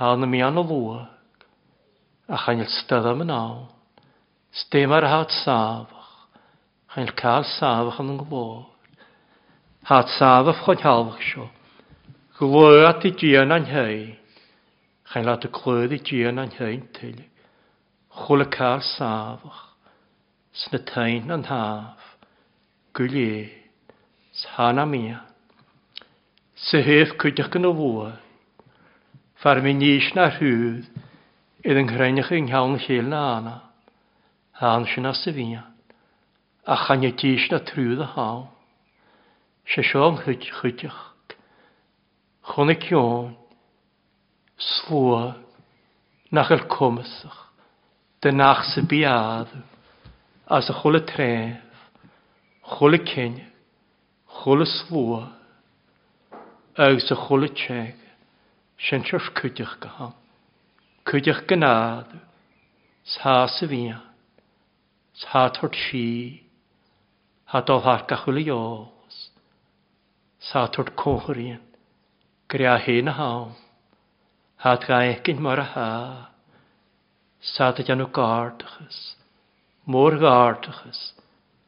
hawn 0.00 0.24
y 0.24 0.36
mi 0.38 0.46
an 0.46 0.64
o 0.64 0.70
lwag, 0.72 1.48
a 2.32 2.46
chanel 2.46 2.78
stedd 2.80 3.12
am 3.12 3.28
yn 3.28 3.40
awn. 3.42 3.66
Stemar 4.52 5.04
hát 5.04 5.30
safach. 5.30 5.98
chael 6.98 7.12
cael 7.14 7.44
safach 7.44 8.00
yn 8.00 8.16
glór. 8.18 8.66
Hát 9.84 10.08
safach 10.18 10.64
chod 10.64 10.80
halfach 10.82 11.22
sio. 11.22 11.48
Glóat 12.38 13.04
i 13.04 13.12
gian 13.12 13.52
an 13.52 13.66
hei. 13.66 14.18
Chael 15.12 15.26
lat 15.26 15.44
y 15.44 15.50
clwyd 15.52 15.92
i 15.92 16.00
gian 16.02 16.38
an 16.38 16.50
hei 16.58 16.80
til. 16.96 17.20
Chwl 18.10 18.46
y 18.46 18.48
cael 18.50 18.82
sáfach. 18.82 19.76
Sna 20.52 20.80
tain 20.90 21.30
an 21.30 21.44
haf. 21.44 22.16
Gwyli. 22.94 23.52
Sana 24.32 24.86
mia. 24.86 25.22
Se 26.56 26.82
hef 26.82 27.14
cwydych 27.20 27.54
yn 27.60 27.68
o 27.68 27.74
fwy. 27.76 28.10
Far 29.38 29.62
mi 29.62 29.76
nis 29.76 30.10
na 30.16 30.32
rhwyd. 30.32 30.88
Idd 31.62 31.78
yn 31.84 31.94
hreinach 31.94 32.32
yng 32.34 32.48
nghawn 32.48 32.78
llel 32.82 33.06
na 33.12 33.22
anna. 33.36 33.56
An 34.60 34.86
sy'n 34.86 35.06
as 35.06 35.26
y 35.26 35.34
bhíine. 35.34 35.64
A 36.66 36.76
chan 36.84 37.04
y 37.06 37.12
tíis 37.14 37.50
na 37.50 37.60
trúd 37.62 38.02
y 38.02 38.08
hawn. 38.14 38.48
Se 39.66 39.82
seo 39.82 40.10
chyd, 40.24 40.42
chydych. 40.60 41.02
Chwn 42.52 42.74
y 42.74 42.78
cion. 42.82 43.36
slua, 44.58 45.36
nach 46.30 46.50
ar 46.50 46.66
cumasach, 46.68 47.50
de 48.20 48.32
nach 48.32 48.64
sa 48.64 48.82
bíadú, 48.82 49.62
as 50.46 50.66
tref. 51.06 51.62
Chwl 52.64 52.94
y 52.94 53.00
cyn. 53.06 53.36
Chwl 54.26 54.62
y 54.62 54.66
slua, 54.66 55.32
agus 56.76 57.10
a 57.10 57.16
chula 57.16 57.48
teg, 57.48 57.96
sin 58.78 59.04
seos 59.04 59.30
cuideach 59.30 59.78
go 59.80 59.88
ha. 59.88 60.12
Cuideach 61.04 61.46
gannáadú, 61.46 62.18
sa 63.04 63.46
sa 63.46 63.66
bhíine. 63.66 64.07
Sátort 65.18 65.74
sí 65.74 66.42
ha 67.50 67.60
dóthar 67.60 68.06
gachula 68.06 68.40
jógus. 68.40 69.16
Sátort 70.38 70.94
cócharíon 70.94 71.68
grea 72.48 72.76
hé 72.78 73.02
a 73.06 73.12
hám. 73.12 73.54
Hát 74.56 74.84
ga 74.86 75.02
ecin 75.02 75.40
mar 75.40 75.58
a 75.58 75.64
há. 75.64 76.28
Sáta 77.40 77.82
janú 77.82 78.06
gardachas. 78.10 79.16
Mór 79.86 80.18
gardachas. 80.18 81.14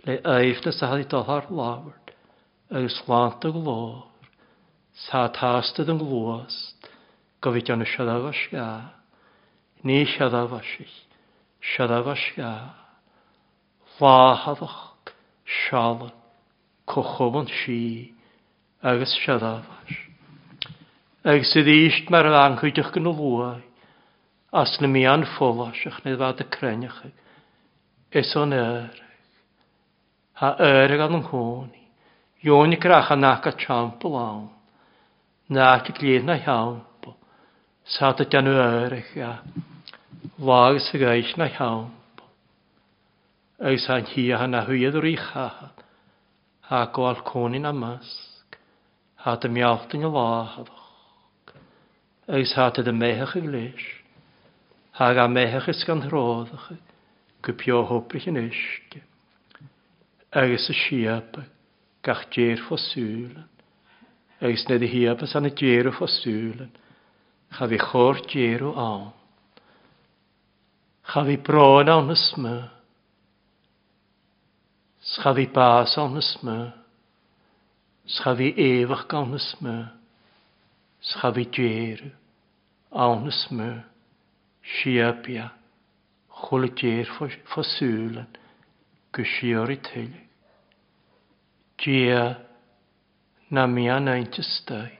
Le 0.04 0.20
aifta 0.24 0.72
sa 0.72 0.86
hadi 0.86 1.04
dóthar 1.04 1.50
lávart. 1.50 2.14
Agus 2.70 3.02
lánta 3.06 3.50
glór. 3.50 4.06
Sá 4.94 5.28
tástad 5.28 5.88
an 5.88 5.98
glóast. 5.98 6.88
Gofid 7.40 7.66
janú 7.68 7.84
siadagos 7.84 8.40
gá. 8.50 8.94
Ní 9.84 10.06
siadagosich. 10.06 11.06
Siadagos 11.60 12.20
gá 12.36 12.74
láhadach 14.00 14.78
seala 15.44 16.12
chochoban 16.86 17.46
sí 17.46 18.12
agus 18.82 19.12
sedáhas. 19.24 19.92
Agus 21.24 21.52
sydd 21.52 21.68
eist 21.68 22.10
mar 22.10 22.26
yr 22.26 22.38
anchwydych 22.40 22.92
gan 22.94 23.10
o 23.10 23.12
lwai, 23.12 23.60
as 24.52 24.72
na 24.80 24.88
mi 24.88 25.04
an 25.06 25.26
ffolasach 25.36 26.00
neu 26.04 26.16
fad 26.18 26.40
y 26.40 26.46
creniach 26.50 27.02
es 28.10 28.32
o'n 28.36 28.56
erig. 28.56 29.02
Ha 30.40 30.54
erig 30.64 31.00
an 31.04 31.20
ymhwni, 31.20 31.84
ioni 32.42 32.80
grach 32.80 33.12
a 33.12 33.16
nac 33.16 33.46
a 33.46 33.52
champ 33.52 34.02
lawn, 34.04 34.48
nac 35.48 35.90
i 35.90 35.94
glid 35.94 36.24
na 36.24 36.38
hiampo, 36.40 37.14
sa 37.84 38.12
dy 38.16 38.26
gan 38.32 38.48
o 38.48 38.56
erig 38.56 39.12
a, 39.20 39.36
lag 40.40 40.80
sy'n 40.80 41.04
gais 41.04 41.36
na 41.36 41.46
hiampo. 41.52 41.99
Eysan 43.60 44.06
hi 44.08 44.30
a 44.32 44.46
na 44.48 44.62
hwyad 44.64 44.94
o'r 44.96 45.04
i 45.04 45.16
chahad. 45.20 45.82
Ha 46.70 46.86
gwael 46.96 47.18
al 47.18 47.24
conin 47.28 47.68
a 47.68 47.72
masg. 47.76 48.56
Ha 49.20 49.34
dy 49.36 49.50
mialtyn 49.52 50.06
y 50.08 50.10
lahadwch. 50.14 51.52
Eys 52.38 52.54
ha 52.56 52.70
dy 52.72 52.94
mehach 52.96 53.36
y 53.36 53.42
glis. 53.44 53.84
Ha 54.96 55.10
ga 55.12 55.28
mehach 55.28 55.68
ys 55.68 55.84
gan 55.84 56.06
hroddach. 56.06 56.70
Gwpio 57.44 57.82
hwbrych 57.90 58.30
yn 58.32 58.40
ysg. 58.46 58.96
Eys 60.40 60.70
y 60.72 60.78
siab 60.80 61.42
gach 62.00 62.24
djer 62.32 62.64
fo 62.64 62.80
sŵlen. 62.80 63.44
Eys 64.40 64.64
nid 64.72 64.88
y 64.88 64.92
hiab 64.96 65.20
ys 65.28 65.36
an 65.36 65.52
y 65.52 65.52
djer 65.52 65.92
fo 66.00 66.08
sŵlen. 66.08 66.72
Cha 67.52 67.68
fi 67.68 67.84
chor 67.84 68.24
djer 68.24 68.64
o 68.72 68.74
awn. 68.88 69.08
Cha 71.12 71.28
fi 71.28 71.36
bron 71.36 71.92
awn 71.92 72.16
ysmyr. 72.16 72.79
Ska 75.00 75.32
vi 75.32 75.46
pas 75.46 75.98
eva 75.98 76.42
me. 76.42 76.70
schavie 78.04 78.34
vi 78.34 78.54
eeuwig 78.56 79.14
anders 79.14 79.60
me. 79.60 79.86
Ska 81.00 81.30
vi 81.30 81.44
djeren. 81.44 82.12
Anders 82.90 83.50
me. 83.50 83.80
Sjiapia. 84.62 85.50
Golletje 86.28 87.04
voor 87.04 87.38
Na 93.48 93.66
mian 93.66 94.08
eintje 94.08 94.42
stij. 94.42 94.98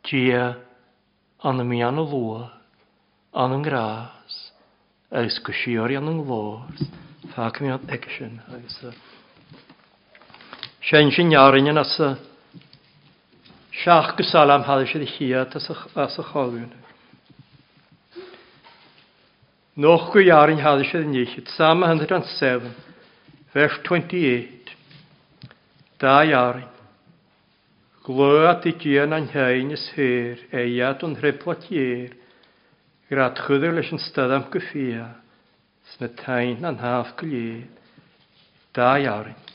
An 0.00 0.56
Anna 1.36 1.62
mian 1.62 1.94
loa. 1.94 2.52
Anna 3.30 3.62
graas. 3.62 4.52
Vaak 7.34 7.60
action. 7.88 8.40
Sein 10.90 11.12
sin 11.12 11.30
jarinne 11.30 11.78
as 11.78 12.00
a 12.00 12.18
seach 13.84 14.16
go 14.16 14.24
salam 14.24 14.64
hal 14.64 14.84
sé 14.84 15.06
chi 15.06 15.32
as 15.32 15.68
a 16.18 16.22
chaún. 16.24 16.72
Noch 19.76 20.12
go 20.12 20.18
jarin 20.18 20.58
hal 20.58 20.82
sé 20.82 21.04
níchiid 21.04 21.46
sama 21.56 21.86
107, 21.86 22.74
vers 23.54 23.78
28. 23.84 24.74
Da 26.00 26.24
jarin. 26.24 26.68
Gló 28.02 28.50
a 28.50 28.58
i 28.64 28.72
ddían 28.72 29.14
an 29.14 29.28
hein 29.28 29.70
is 29.70 29.88
hir 29.94 30.36
é 30.50 30.66
yat 30.66 31.04
an 31.04 31.14
reportier. 31.14 32.10
grad 33.08 33.36
chuidir 33.36 33.72
leis 33.72 33.94
stadam 34.10 34.50
kufia. 34.50 34.66
fia, 34.72 35.14
sna 35.94 36.08
tain 36.16 36.64
an 36.64 36.78
haaf 36.78 37.16
go 37.16 37.62
da 38.74 38.98
jarin. 38.98 39.51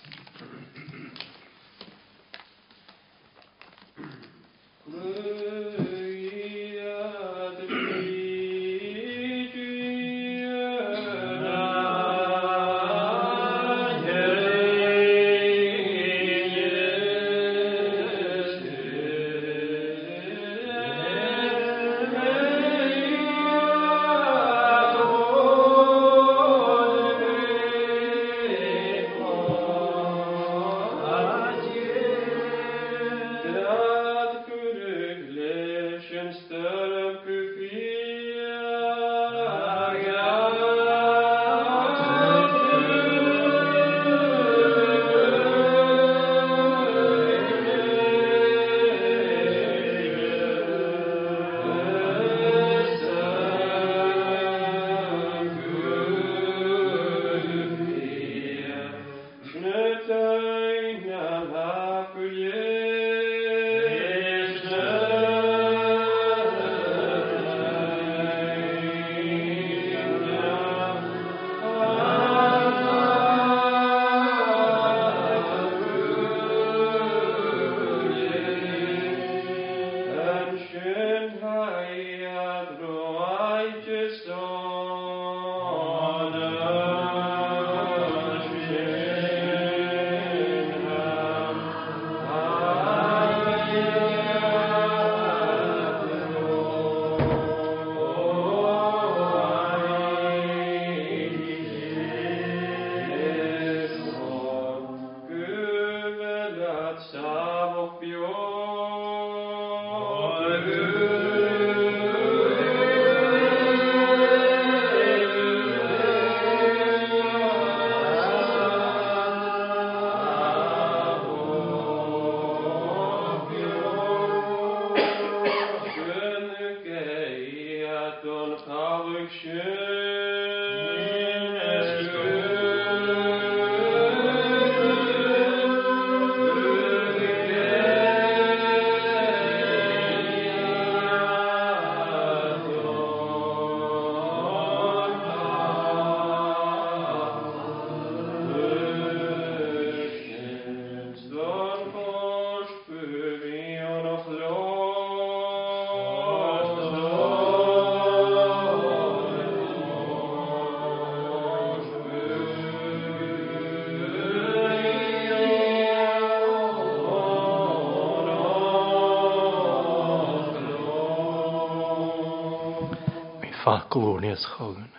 glónías 173.90 174.46
chogan. 174.56 174.90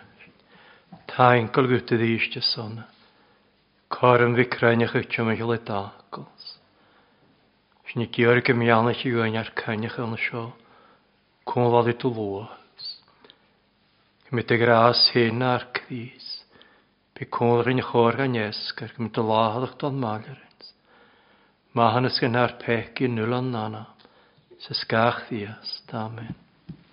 Tá 1.09 1.35
inkal 1.37 1.67
gwytte 1.67 1.97
dýste 1.97 2.41
sona. 2.41 2.85
Karin 3.89 4.35
vikrænach 4.37 4.95
uchtum 4.95 5.31
ekki 5.33 5.45
le 5.49 5.57
dagos. 5.57 6.45
Sni 7.89 8.05
Georgi 8.13 8.53
mjánach 8.53 9.01
í 9.05 9.13
gönjar 9.15 9.49
kænach 9.57 9.97
an 9.99 10.17
sjó. 10.17 10.51
Kún 11.45 11.71
vali 11.73 11.93
tu 11.97 12.11
lóas. 12.13 12.85
Gymryd 14.29 14.51
y 14.53 14.57
gras 14.61 15.09
hyn 15.15 15.41
ar 15.41 15.65
kvís. 15.73 16.27
Bi 17.17 17.25
kúnrin 17.25 17.81
chorga 17.81 18.27
neskar 18.29 18.93
gmit 18.93 19.17
a 19.17 19.23
láhalach 19.25 19.73
don 19.81 19.97
malarins. 19.97 20.67
Mahannes 21.73 22.19
gan 22.21 22.37
ar 22.37 22.53
pekki 22.61 23.09
nulan 23.09 23.49
nana. 23.51 23.87
Se 24.59 24.73
skach 24.73 25.25
días. 25.29 25.81
Amen. 25.93 26.48